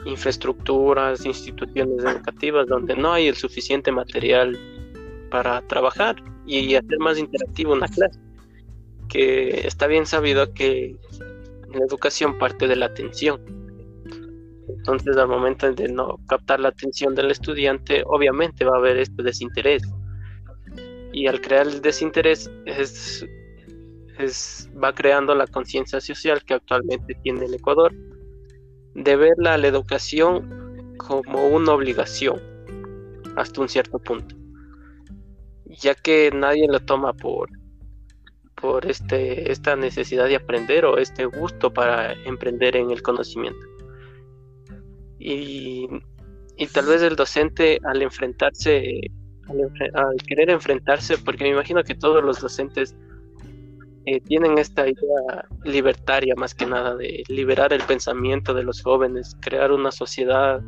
infraestructuras, 0.05 1.25
instituciones 1.25 2.05
educativas 2.05 2.67
donde 2.67 2.97
no 2.97 3.13
hay 3.13 3.29
el 3.29 3.37
suficiente 3.37 3.93
material 3.93 4.59
para 5.31 5.61
trabajar 5.63 6.23
y 6.47 6.75
hacer 6.75 6.99
más 6.99 7.19
interactivo 7.19 7.73
una 7.73 7.89
clase. 7.89 8.19
Que 9.09 9.67
está 9.67 9.87
bien 9.87 10.05
sabido 10.05 10.53
que 10.53 10.97
la 11.73 11.85
educación 11.85 12.39
parte 12.39 12.67
de 12.67 12.77
la 12.77 12.87
atención. 12.87 13.41
Entonces, 14.69 15.17
al 15.17 15.29
momento 15.29 15.73
de 15.73 15.89
no 15.89 16.19
captar 16.29 16.61
la 16.61 16.69
atención 16.69 17.15
del 17.15 17.31
estudiante, 17.31 18.03
obviamente 18.07 18.65
va 18.65 18.77
a 18.77 18.79
haber 18.79 18.99
este 18.99 19.23
desinterés. 19.23 19.83
Y 21.13 21.27
al 21.27 21.41
crear 21.41 21.67
el 21.67 21.81
desinterés, 21.81 22.51
es, 22.67 23.27
es 24.19 24.71
va 24.83 24.93
creando 24.95 25.35
la 25.35 25.47
conciencia 25.47 26.01
social 26.01 26.43
que 26.45 26.55
actualmente 26.55 27.15
tiene 27.23 27.47
el 27.47 27.55
Ecuador 27.55 27.93
de 28.95 29.17
ver 29.17 29.35
la, 29.39 29.55
educación 29.57 30.97
como 30.97 31.49
una 31.49 31.73
obligación 31.73 32.41
hasta 33.37 33.61
un 33.61 33.69
cierto 33.69 33.99
punto, 33.99 34.35
ya 35.67 35.95
que 35.95 36.31
nadie 36.35 36.67
lo 36.67 36.81
toma 36.81 37.13
por 37.13 37.49
por 38.61 38.87
este 38.87 39.51
esta 39.51 39.77
necesidad 39.77 40.27
de 40.27 40.37
aprender 40.37 40.85
o 40.85 40.99
este 40.99 41.25
gusto 41.27 41.73
para 41.73 42.13
emprender 42.25 42.77
en 42.77 42.91
el 42.91 43.03
conocimiento. 43.03 43.67
Y, 45.19 45.89
y 46.57 46.67
tal 46.69 46.87
vez 46.87 47.03
el 47.03 47.17
docente 47.17 47.81
al 47.85 48.03
enfrentarse, 48.03 49.01
al 49.95 50.17
querer 50.27 50.51
enfrentarse, 50.51 51.19
porque 51.19 51.45
me 51.45 51.51
imagino 51.51 51.83
que 51.83 51.95
todos 51.95 52.23
los 52.23 52.41
docentes 52.41 52.95
eh, 54.07 54.21
tienen 54.21 54.57
esta 54.59 54.89
idea 54.89 55.49
libertaria 55.65 56.35
más 56.37 56.55
que 56.55 56.65
nada 56.67 56.97
de 56.97 57.23
liberar 57.29 57.73
el 57.73 57.83
pensamiento 57.83 58.55
de 58.55 58.63
los 58.63 58.83
jóvenes, 58.83 59.37
crear 59.41 59.71
una 59.71 59.91
sociedad 59.91 60.63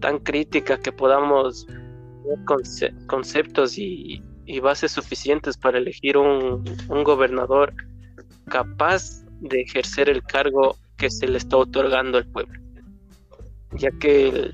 tan 0.00 0.18
crítica 0.18 0.78
que 0.78 0.92
podamos 0.92 1.66
conceptos 3.06 3.76
y, 3.76 4.22
bases 4.58 4.90
suficientes 4.90 5.56
para 5.56 5.78
elegir 5.78 6.16
un, 6.16 6.64
gobernador 6.88 7.72
capaz 8.48 9.22
de 9.40 9.60
ejercer 9.60 10.08
el 10.08 10.24
cargo 10.24 10.76
que 10.96 11.08
se 11.10 11.28
le 11.28 11.38
está 11.38 11.56
otorgando 11.56 12.18
al 12.18 12.26
pueblo. 12.26 12.58
Ya 13.72 13.90
que, 14.00 14.50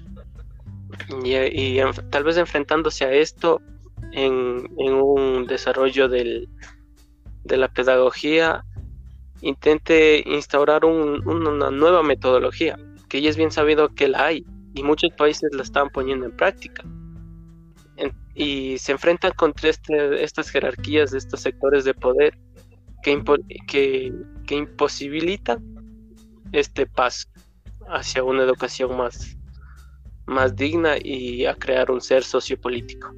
y, 1.24 1.78
tal 2.11 2.24
vez 2.24 2.37
enfrentándose 2.37 3.06
a 3.06 3.12
esto 3.12 3.62
en 4.12 4.68
un 4.76 5.46
desarrollo 5.46 6.09
del, 6.09 6.48
de 7.46 7.56
la 7.56 7.68
pedagogía 7.68 8.64
intente 9.40 10.22
instaurar 10.26 10.85
una 10.85 11.70
nueva 11.70 12.02
metodología, 12.02 12.78
que 13.09 13.20
ya 13.20 13.30
es 13.30 13.37
bien 13.37 13.50
sabido 13.50 13.94
que 13.94 14.09
la 14.09 14.26
hay 14.26 14.44
y 14.74 14.82
muchos 14.82 15.11
países 15.16 15.50
la 15.54 15.62
están 15.62 15.90
poniendo 15.90 16.26
en 16.26 16.37
práctica. 16.37 16.85
Y 18.35 18.76
se 18.78 18.92
enfrentan 18.92 19.32
contra 19.37 19.70
este, 19.70 20.22
estas 20.22 20.50
jerarquías 20.50 21.14
estos 21.14 21.40
sectores 21.40 21.85
de 21.85 21.94
poder 21.94 22.37
que, 23.02 23.22
que, 23.66 24.12
que 24.46 24.54
imposibilitan 24.54 25.64
este 26.52 26.87
paso 26.87 27.28
hacia 27.88 28.22
una 28.24 28.42
educación 28.42 28.96
más, 28.96 29.37
más 30.26 30.54
digna 30.54 30.96
y 31.02 31.46
a 31.46 31.54
crear 31.54 31.90
un 31.90 32.00
ser 32.00 32.24
sociopolítico. 32.24 33.14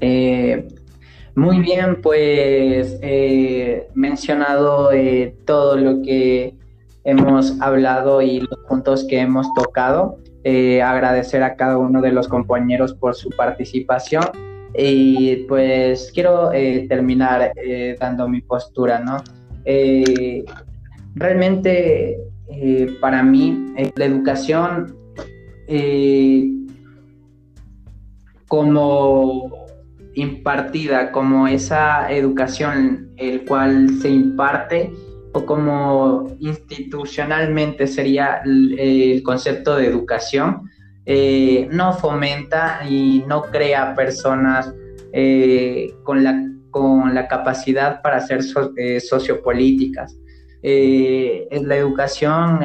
Eh, 0.00 0.68
muy 1.34 1.60
bien, 1.60 2.00
pues 2.02 2.98
eh, 3.02 3.88
mencionado 3.94 4.92
eh, 4.92 5.36
todo 5.44 5.76
lo 5.76 6.02
que 6.02 6.54
hemos 7.04 7.60
hablado 7.60 8.22
y 8.22 8.40
los 8.40 8.58
puntos 8.68 9.04
que 9.04 9.20
hemos 9.20 9.46
tocado. 9.54 10.18
Eh, 10.44 10.80
agradecer 10.80 11.42
a 11.42 11.56
cada 11.56 11.78
uno 11.78 12.00
de 12.00 12.12
los 12.12 12.28
compañeros 12.28 12.94
por 12.94 13.14
su 13.14 13.28
participación 13.30 14.24
y 14.76 15.36
pues 15.48 16.12
quiero 16.14 16.50
terminar 16.88 17.52
dando 17.98 18.28
mi 18.28 18.40
postura, 18.42 19.00
¿no? 19.00 19.16
realmente 21.14 22.18
para 23.00 23.22
mí 23.22 23.74
la 23.96 24.04
educación 24.04 24.94
como 28.46 29.68
impartida, 30.14 31.12
como 31.12 31.46
esa 31.46 32.10
educación 32.10 33.10
el 33.16 33.44
cual 33.44 33.90
se 34.00 34.10
imparte 34.10 34.92
o 35.32 35.44
como 35.44 36.36
institucionalmente 36.40 37.86
sería 37.86 38.40
el, 38.44 39.22
concepto 39.22 39.76
de 39.76 39.86
educación, 39.86 40.70
eh, 41.06 41.68
no 41.70 41.92
fomenta 41.94 42.80
y 42.88 43.24
no 43.26 43.42
crea 43.42 43.94
personas 43.94 44.72
eh, 45.12 45.94
con, 46.04 46.22
la, 46.22 46.46
con 46.70 47.14
la 47.14 47.28
capacidad 47.28 48.02
para 48.02 48.20
ser 48.20 48.40
eh, 48.76 49.00
sociopolíticas. 49.00 50.16
la 50.62 51.76
educación, 51.76 52.60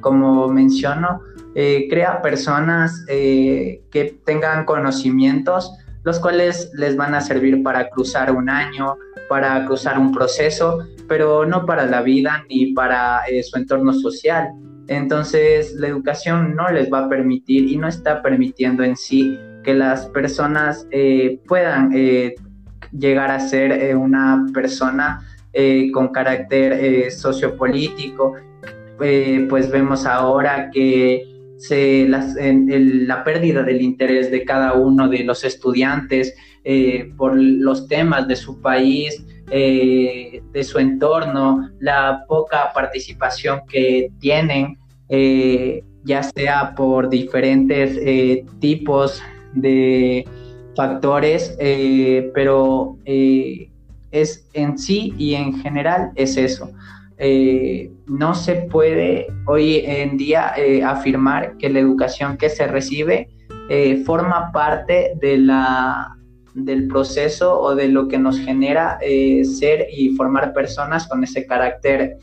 como 0.00 0.48
menciono, 0.48 1.20
crea 1.54 2.20
personas 2.22 3.04
que 3.06 4.20
tengan 4.24 4.64
conocimientos 4.64 5.72
los 6.04 6.18
cuales 6.20 6.70
les 6.74 6.96
van 6.96 7.14
a 7.14 7.20
servir 7.20 7.62
para 7.62 7.88
cruzar 7.90 8.30
un 8.30 8.48
año, 8.48 8.96
para 9.28 9.64
cruzar 9.66 9.98
un 9.98 10.12
proceso, 10.12 10.78
pero 11.06 11.44
no 11.44 11.66
para 11.66 11.86
la 11.86 12.02
vida 12.02 12.44
ni 12.48 12.72
para 12.72 13.20
eh, 13.28 13.42
su 13.42 13.58
entorno 13.58 13.92
social. 13.92 14.48
Entonces 14.86 15.74
la 15.74 15.88
educación 15.88 16.54
no 16.54 16.68
les 16.70 16.90
va 16.90 17.00
a 17.00 17.08
permitir 17.08 17.68
y 17.68 17.76
no 17.76 17.88
está 17.88 18.22
permitiendo 18.22 18.82
en 18.82 18.96
sí 18.96 19.38
que 19.62 19.74
las 19.74 20.06
personas 20.06 20.86
eh, 20.90 21.40
puedan 21.46 21.90
eh, 21.94 22.34
llegar 22.92 23.30
a 23.30 23.40
ser 23.40 23.94
una 23.96 24.46
persona 24.54 25.20
con 25.92 26.08
carácter 26.08 27.10
sociopolítico. 27.10 28.34
pues 28.96 29.70
vemos 29.70 30.06
ahora 30.06 30.70
que 30.70 31.37
se, 31.58 32.06
la 32.08 33.24
pérdida 33.24 33.62
del 33.62 33.82
interés 33.82 34.30
de 34.30 34.44
cada 34.44 34.74
uno 34.74 35.08
de 35.08 35.24
los 35.24 35.44
estudiantes 35.44 36.34
eh, 36.64 37.12
por 37.16 37.36
los 37.36 37.88
temas 37.88 38.28
de 38.28 38.36
su 38.36 38.60
país, 38.60 39.24
eh, 39.50 40.42
de 40.52 40.64
su 40.64 40.78
entorno, 40.78 41.70
la 41.80 42.24
poca 42.28 42.72
participación 42.72 43.62
que 43.68 44.10
tienen, 44.20 44.78
eh, 45.08 45.82
ya 46.04 46.22
sea 46.22 46.74
por 46.76 47.08
diferentes 47.08 47.98
tipos 48.60 49.22
de 49.54 50.26
factores, 50.76 51.56
pero 52.34 52.96
es 54.10 54.48
en 54.52 54.78
sí 54.78 55.12
y 55.18 55.34
en 55.34 55.54
general 55.60 56.12
es 56.14 56.36
eso. 56.36 56.70
Eh, 57.20 57.90
no 58.06 58.34
se 58.34 58.54
puede 58.70 59.26
hoy 59.46 59.82
en 59.84 60.16
día 60.16 60.52
eh, 60.56 60.84
afirmar 60.84 61.56
que 61.56 61.68
la 61.68 61.80
educación 61.80 62.36
que 62.36 62.48
se 62.48 62.68
recibe 62.68 63.28
eh, 63.68 64.04
forma 64.04 64.52
parte 64.52 65.14
de 65.20 65.38
la, 65.38 66.16
del 66.54 66.86
proceso 66.86 67.60
o 67.60 67.74
de 67.74 67.88
lo 67.88 68.06
que 68.06 68.18
nos 68.18 68.38
genera 68.38 68.98
ser 69.00 69.88
y 69.92 70.10
formar 70.10 70.52
personas 70.52 71.08
con 71.08 71.24
ese 71.24 71.44
carácter 71.44 72.16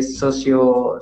socio, 0.00 0.98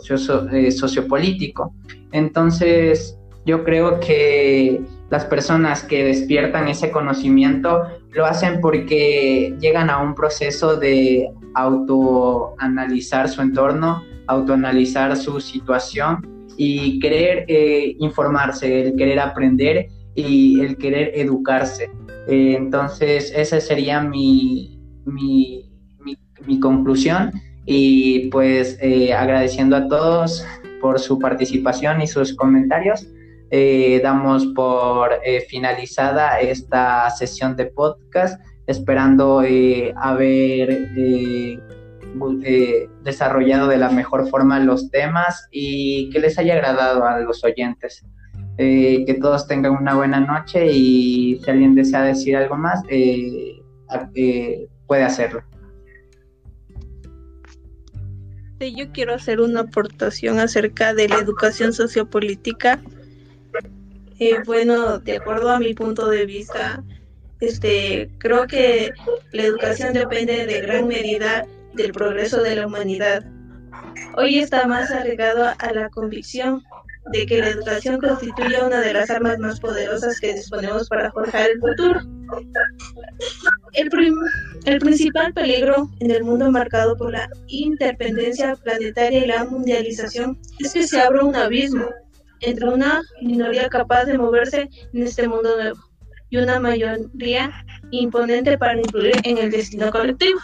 sociopolítico. 0.71 1.75
Entonces, 2.11 3.19
yo 3.45 3.65
creo 3.65 3.99
que 4.01 4.83
las 5.11 5.25
personas 5.25 5.83
que 5.83 6.05
despiertan 6.05 6.69
ese 6.69 6.91
conocimiento 6.91 7.83
lo 8.13 8.27
hacen 8.27 8.61
porque 8.61 9.55
llegan 9.61 9.91
a 9.91 9.99
un 9.99 10.15
proceso 10.15 10.77
de 10.77 11.31
autoanalizar 11.55 13.29
su 13.29 13.43
entorno, 13.43 14.03
autoanalizar 14.27 15.17
su 15.17 15.41
situación 15.41 16.47
y 16.57 16.99
querer 17.01 17.45
eh, 17.49 17.97
informarse, 17.99 18.83
el 18.83 18.97
querer 18.97 19.19
aprender 19.19 19.89
y 20.15 20.61
el 20.61 20.77
querer 20.77 21.13
educarse. 21.15 21.91
entonces, 22.29 23.33
esa 23.35 23.61
sería 23.61 24.01
mi, 24.01 24.79
mi, 25.07 25.71
mi, 26.47 26.61
conclusión 26.61 27.33
y 27.67 28.29
pues 28.29 28.79
agradeciendo 29.17 29.77
a 29.77 29.89
todos 29.89 30.45
por 30.83 30.99
su 30.99 31.19
participación 31.19 32.03
y 32.03 32.07
sus 32.07 32.35
comentarios. 32.35 33.07
Damos 34.03 34.47
por 34.55 35.21
finalizada 35.49 36.41
esta 36.41 37.11
sesión 37.11 37.55
de 37.55 37.67
podcast, 37.67 38.41
esperando 38.67 39.41
haber 39.97 40.89
eh, 42.45 42.89
desarrollado 43.03 43.69
de 43.69 43.79
la 43.79 43.91
mejor 43.91 44.29
forma 44.29 44.59
los 44.61 44.91
temas 44.91 45.49
y 45.51 46.11
que 46.11 46.21
les 46.21 46.39
haya 46.39 46.55
agradado 46.55 47.05
a 47.05 47.21
los 47.21 47.43
oyentes. 47.45 48.05
Eh, 48.59 49.05
que 49.07 49.15
todos 49.15 49.47
tengan 49.49 49.73
una 49.73 49.95
buena 49.95 50.21
noche 50.21 50.67
y 50.71 51.41
si 51.43 51.51
alguien 51.51 51.75
desea 51.75 52.03
decir 52.03 52.37
algo 52.37 52.57
más, 52.57 52.83
eh, 52.89 53.63
puede 54.87 55.05
hacerlo. 55.05 55.43
yo 58.61 58.93
quiero 58.93 59.15
hacer 59.15 59.41
una 59.41 59.63
aportación 59.63 60.39
acerca 60.39 60.95
de 60.95 61.09
la 61.09 61.17
educación 61.17 61.73
sociopolítica. 61.73 62.81
Bueno, 64.47 64.99
de 64.99 65.17
acuerdo 65.17 65.51
a 65.51 65.59
mi 65.59 65.75
punto 65.75 66.09
de 66.09 66.27
vista, 66.27 66.83
este, 67.41 68.11
creo 68.19 68.47
que 68.47 68.93
la 69.33 69.43
educación 69.43 69.93
depende 69.93 70.47
de 70.47 70.61
gran 70.61 70.87
medida 70.87 71.47
del 71.75 71.93
progreso 71.93 72.43
de 72.43 72.57
la 72.57 72.67
humanidad. 72.67 73.25
Hoy 74.17 74.39
está 74.39 74.67
más 74.67 74.91
arraigado 74.91 75.53
a 75.59 75.73
la 75.73 75.89
convicción 75.89 76.63
de 77.11 77.27
que 77.27 77.39
la 77.39 77.49
educación 77.49 78.01
constituye 78.01 78.63
una 78.65 78.81
de 78.81 78.93
las 78.93 79.11
armas 79.11 79.39
más 79.39 79.59
poderosas 79.59 80.21
que 80.21 80.35
disponemos 80.35 80.89
para 80.89 81.11
forjar 81.11 81.51
el 81.51 81.61
futuro. 81.61 82.01
El, 83.73 83.91
el, 84.67 84.79
principal 84.79 85.33
peligro 85.35 85.91
en 86.01 86.11
el 86.13 86.23
mundo 86.23 86.51
marcado 86.51 86.97
por 86.97 87.11
la 87.11 87.29
interdependencia 87.49 88.55
planetaria 88.57 89.25
y 89.25 89.27
la 89.27 89.45
mundialización 89.45 90.39
es 90.61 90.73
que 90.73 90.87
se 90.87 91.01
abra 91.01 91.25
un 91.25 91.35
abismo 91.35 91.87
entre 92.43 92.69
una 92.69 93.03
minoría 93.23 93.69
capaz 93.69 94.05
de 94.05 94.19
moverse 94.19 94.69
en 94.93 95.03
este 95.03 95.27
mundo 95.27 95.57
nuevo 95.57 95.81
y 96.31 96.39
una 96.39 96.59
mayoría 96.61 97.51
imponente 97.91 98.57
para 98.57 98.79
influir 98.79 99.15
en 99.25 99.39
el 99.39 99.51
destino 99.51 99.91
colectivo. 99.91 100.41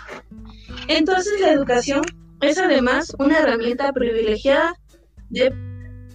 Entonces 0.89 1.41
la 1.41 1.53
educación 1.53 2.03
es 2.41 2.59
además 2.59 3.13
una 3.19 3.39
herramienta 3.39 3.93
privilegiada 3.93 4.75
de 5.31 5.53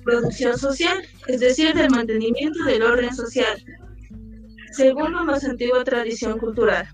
producción 0.03 0.57
social, 0.57 0.97
es 1.27 1.39
decir, 1.39 1.73
del 1.73 1.89
mantenimiento 1.89 2.63
del 2.65 2.83
orden 2.83 3.13
social, 3.15 3.57
según 4.71 5.13
la 5.13 5.23
más 5.23 5.43
antigua 5.43 5.83
tradición 5.83 6.37
cultural. 6.37 6.87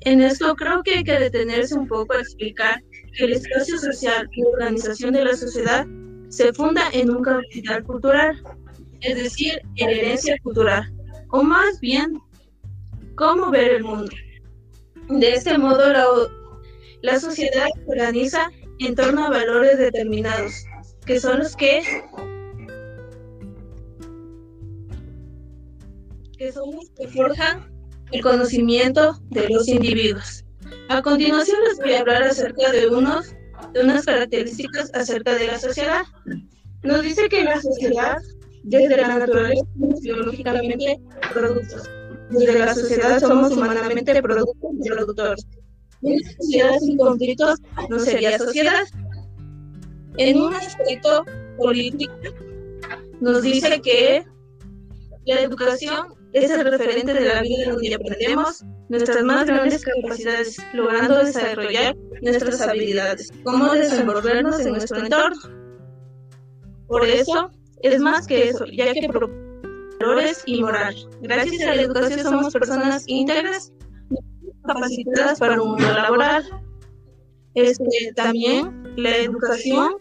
En 0.00 0.20
esto 0.20 0.54
creo 0.56 0.82
que 0.82 0.96
hay 0.96 1.04
que 1.04 1.18
detenerse 1.18 1.74
un 1.74 1.86
poco 1.86 2.14
a 2.14 2.20
explicar 2.20 2.82
que 3.16 3.24
el 3.24 3.32
espacio 3.32 3.78
social 3.78 4.28
y 4.32 4.42
organización 4.44 5.12
de 5.12 5.24
la 5.24 5.36
sociedad 5.36 5.86
se 6.32 6.52
funda 6.52 6.88
en 6.92 7.10
un 7.10 7.22
capital 7.22 7.84
cultural, 7.84 8.42
es 9.00 9.16
decir, 9.16 9.60
en 9.76 9.90
herencia 9.90 10.34
cultural, 10.42 10.82
o 11.30 11.42
más 11.42 11.78
bien, 11.80 12.18
cómo 13.16 13.50
ver 13.50 13.74
el 13.74 13.84
mundo. 13.84 14.10
De 15.08 15.34
este 15.34 15.58
modo, 15.58 15.92
la 15.92 16.06
la 17.02 17.18
sociedad 17.18 17.66
se 17.74 17.90
organiza 17.90 18.48
en 18.78 18.94
torno 18.94 19.26
a 19.26 19.30
valores 19.30 19.76
determinados, 19.76 20.52
que 21.04 21.20
son 21.20 21.40
los 21.40 21.54
que 21.56 21.82
que 26.38 26.52
son 26.52 26.70
los 26.72 26.90
que 26.90 27.08
forjan 27.08 27.70
el 28.12 28.22
conocimiento 28.22 29.20
de 29.30 29.48
los 29.48 29.68
individuos. 29.68 30.44
A 30.88 31.02
continuación 31.02 31.58
les 31.68 31.78
voy 31.78 31.92
a 31.94 32.00
hablar 32.00 32.22
acerca 32.22 32.70
de 32.70 32.86
unos 32.88 33.34
de 33.72 33.80
unas 33.80 34.04
características 34.04 34.90
acerca 34.94 35.34
de 35.34 35.46
la 35.46 35.58
sociedad. 35.58 36.02
Nos 36.82 37.02
dice 37.02 37.28
que 37.28 37.44
la 37.44 37.60
sociedad, 37.60 38.16
desde 38.64 38.96
la 38.96 39.18
naturaleza, 39.18 39.64
somos 39.78 40.00
biológicamente 40.00 41.00
productos. 41.32 41.88
Desde 42.30 42.58
la 42.58 42.74
sociedad 42.74 43.20
somos 43.20 43.52
humanamente 43.52 44.20
productos 44.22 44.70
y 44.82 44.88
productores. 44.88 45.46
Una 46.00 46.30
sociedad 46.38 46.78
sin 46.80 46.96
conflictos 46.96 47.60
no 47.88 47.98
sería 47.98 48.38
sociedad. 48.38 48.84
En 50.16 50.40
un 50.40 50.54
aspecto 50.54 51.24
político 51.56 52.12
nos 53.20 53.42
dice 53.42 53.80
que 53.80 54.24
la 55.26 55.40
educación 55.40 56.14
es 56.32 56.50
el 56.50 56.64
referente 56.64 57.14
de 57.14 57.20
la 57.20 57.42
vida 57.42 57.70
donde 57.70 57.94
aprendemos 57.94 58.64
nuestras 58.92 59.24
más 59.24 59.46
grandes 59.46 59.84
capacidades, 59.84 60.58
logrando 60.74 61.24
desarrollar 61.24 61.96
nuestras 62.20 62.60
habilidades, 62.60 63.32
cómo 63.42 63.72
desenvolvernos 63.72 64.60
en 64.60 64.72
nuestro 64.72 64.98
entorno. 64.98 65.40
Por 66.88 67.06
eso, 67.06 67.50
es 67.80 67.98
más 68.00 68.26
que 68.26 68.50
eso, 68.50 68.66
ya 68.66 68.92
que 68.92 69.08
valores 69.98 70.42
y 70.44 70.60
moral. 70.60 70.94
Gracias 71.22 71.62
a 71.62 71.74
la 71.74 71.82
educación 71.82 72.20
somos 72.20 72.52
personas 72.52 73.04
íntegras 73.06 73.72
capacitadas 74.66 75.38
para 75.38 75.60
un 75.62 75.70
mundo 75.70 75.90
laboral. 75.90 76.44
Este, 77.54 78.12
también 78.14 78.92
la 78.96 79.16
educación 79.16 79.94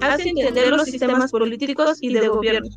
hace 0.00 0.30
entender 0.30 0.70
los 0.70 0.84
sistemas 0.84 1.30
políticos 1.30 1.98
y 2.00 2.14
de 2.14 2.28
gobierno. 2.28 2.70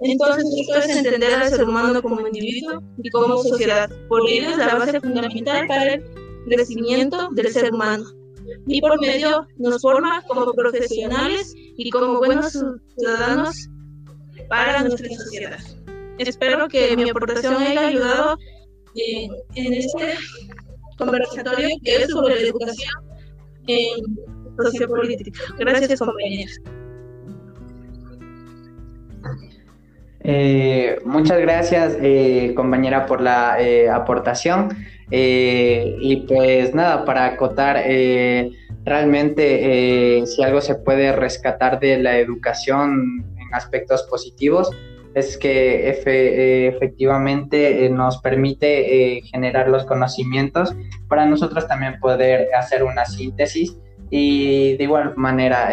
Entonces, 0.00 0.44
esto 0.60 0.78
es 0.78 0.96
entender 0.96 1.34
al 1.34 1.48
ser 1.48 1.64
humano 1.64 2.00
como 2.02 2.26
individuo 2.26 2.82
y 3.02 3.10
como 3.10 3.42
sociedad. 3.42 3.90
Por 4.08 4.28
ello, 4.28 4.50
es 4.50 4.58
la 4.58 4.76
base 4.76 5.00
fundamental 5.00 5.66
para 5.66 5.94
el 5.94 6.04
crecimiento 6.48 7.28
del 7.32 7.50
ser 7.50 7.72
humano. 7.72 8.04
Y 8.66 8.80
por 8.80 9.00
medio 9.00 9.46
nos 9.56 9.82
forma 9.82 10.22
como 10.22 10.52
profesionales 10.52 11.52
y 11.56 11.90
como 11.90 12.18
buenos 12.18 12.52
ciudadanos 12.96 13.68
para 14.48 14.82
nuestra 14.82 15.14
sociedad. 15.14 15.58
Espero 16.18 16.68
que 16.68 16.96
mi 16.96 17.10
aportación 17.10 17.56
haya 17.56 17.88
ayudado 17.88 18.38
en, 18.94 19.74
este 19.74 20.14
conversatorio 20.96 21.68
que 21.84 21.96
es 21.96 22.10
sobre 22.10 22.34
la 22.36 22.40
educación 22.40 22.90
en 23.66 24.18
sociopolítica. 24.56 25.40
Gracias, 25.58 25.98
compañeros. 26.00 26.60
Eh, 30.30 30.98
muchas 31.06 31.40
gracias, 31.40 31.96
eh, 32.02 32.52
compañera, 32.54 33.06
por 33.06 33.22
la 33.22 33.56
eh, 33.58 33.88
aportación. 33.88 34.76
y 35.10 36.16
pues 36.28 36.74
nada, 36.74 37.06
para 37.06 37.24
acotar, 37.24 37.76
realmente 38.84 40.22
si 40.26 40.42
algo 40.42 40.60
se 40.60 40.74
puede 40.74 41.12
rescatar 41.12 41.80
de 41.80 41.96
la 41.96 42.18
educación 42.18 43.24
en 43.38 43.54
aspectos 43.54 44.02
positivos, 44.10 44.70
es 45.14 45.36
que 45.36 45.88
eh, 45.88 46.68
efectivamente 46.68 47.84
eh, 47.84 47.90
nos 47.90 48.18
permite 48.18 49.16
eh, 49.16 49.22
generar 49.22 49.68
los 49.68 49.84
conocimientos 49.84 50.74
para 51.08 51.26
nosotros 51.26 51.66
también 51.66 51.98
poder 52.00 52.48
hacer 52.54 52.84
una 52.84 53.04
síntesis 53.04 53.76
y 54.10 54.76
de 54.76 54.84
igual 54.84 55.14
manera 55.16 55.70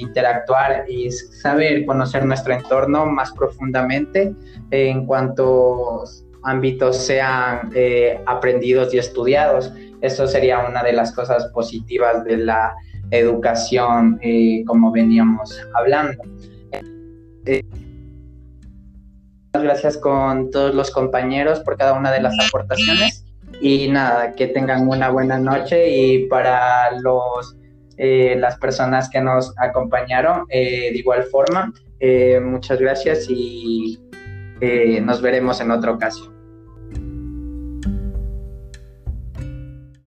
interactuar 0.00 0.84
y 0.88 1.10
saber 1.10 1.84
conocer 1.86 2.24
nuestro 2.24 2.54
entorno 2.54 3.06
más 3.06 3.32
profundamente 3.32 4.34
en 4.70 5.06
cuantos 5.06 6.24
ámbitos 6.42 6.96
sean 6.96 7.70
aprendidos 8.26 8.92
y 8.94 8.98
estudiados. 8.98 9.72
Eso 10.00 10.26
sería 10.26 10.66
una 10.68 10.82
de 10.82 10.92
las 10.92 11.12
cosas 11.12 11.46
positivas 11.46 12.24
de 12.24 12.36
la 12.38 12.74
educación, 13.10 14.20
como 14.66 14.90
veníamos 14.90 15.56
hablando 15.74 16.22
gracias 19.52 19.96
con 19.98 20.50
todos 20.50 20.74
los 20.74 20.90
compañeros 20.90 21.60
por 21.60 21.76
cada 21.76 21.92
una 21.92 22.10
de 22.10 22.20
las 22.20 22.34
aportaciones 22.48 23.23
y 23.60 23.88
nada, 23.88 24.32
que 24.32 24.48
tengan 24.48 24.88
una 24.88 25.10
buena 25.10 25.38
noche 25.38 25.88
y 25.88 26.26
para 26.26 26.98
los 27.00 27.56
eh, 27.96 28.34
las 28.38 28.58
personas 28.58 29.08
que 29.08 29.20
nos 29.20 29.54
acompañaron 29.56 30.46
eh, 30.48 30.90
de 30.92 30.98
igual 30.98 31.22
forma, 31.24 31.72
eh, 32.00 32.40
muchas 32.40 32.80
gracias 32.80 33.26
y 33.28 34.00
nos 35.02 35.20
veremos 35.20 35.60
en 35.60 35.70
otra 35.70 35.92
ocasión. 35.92 36.33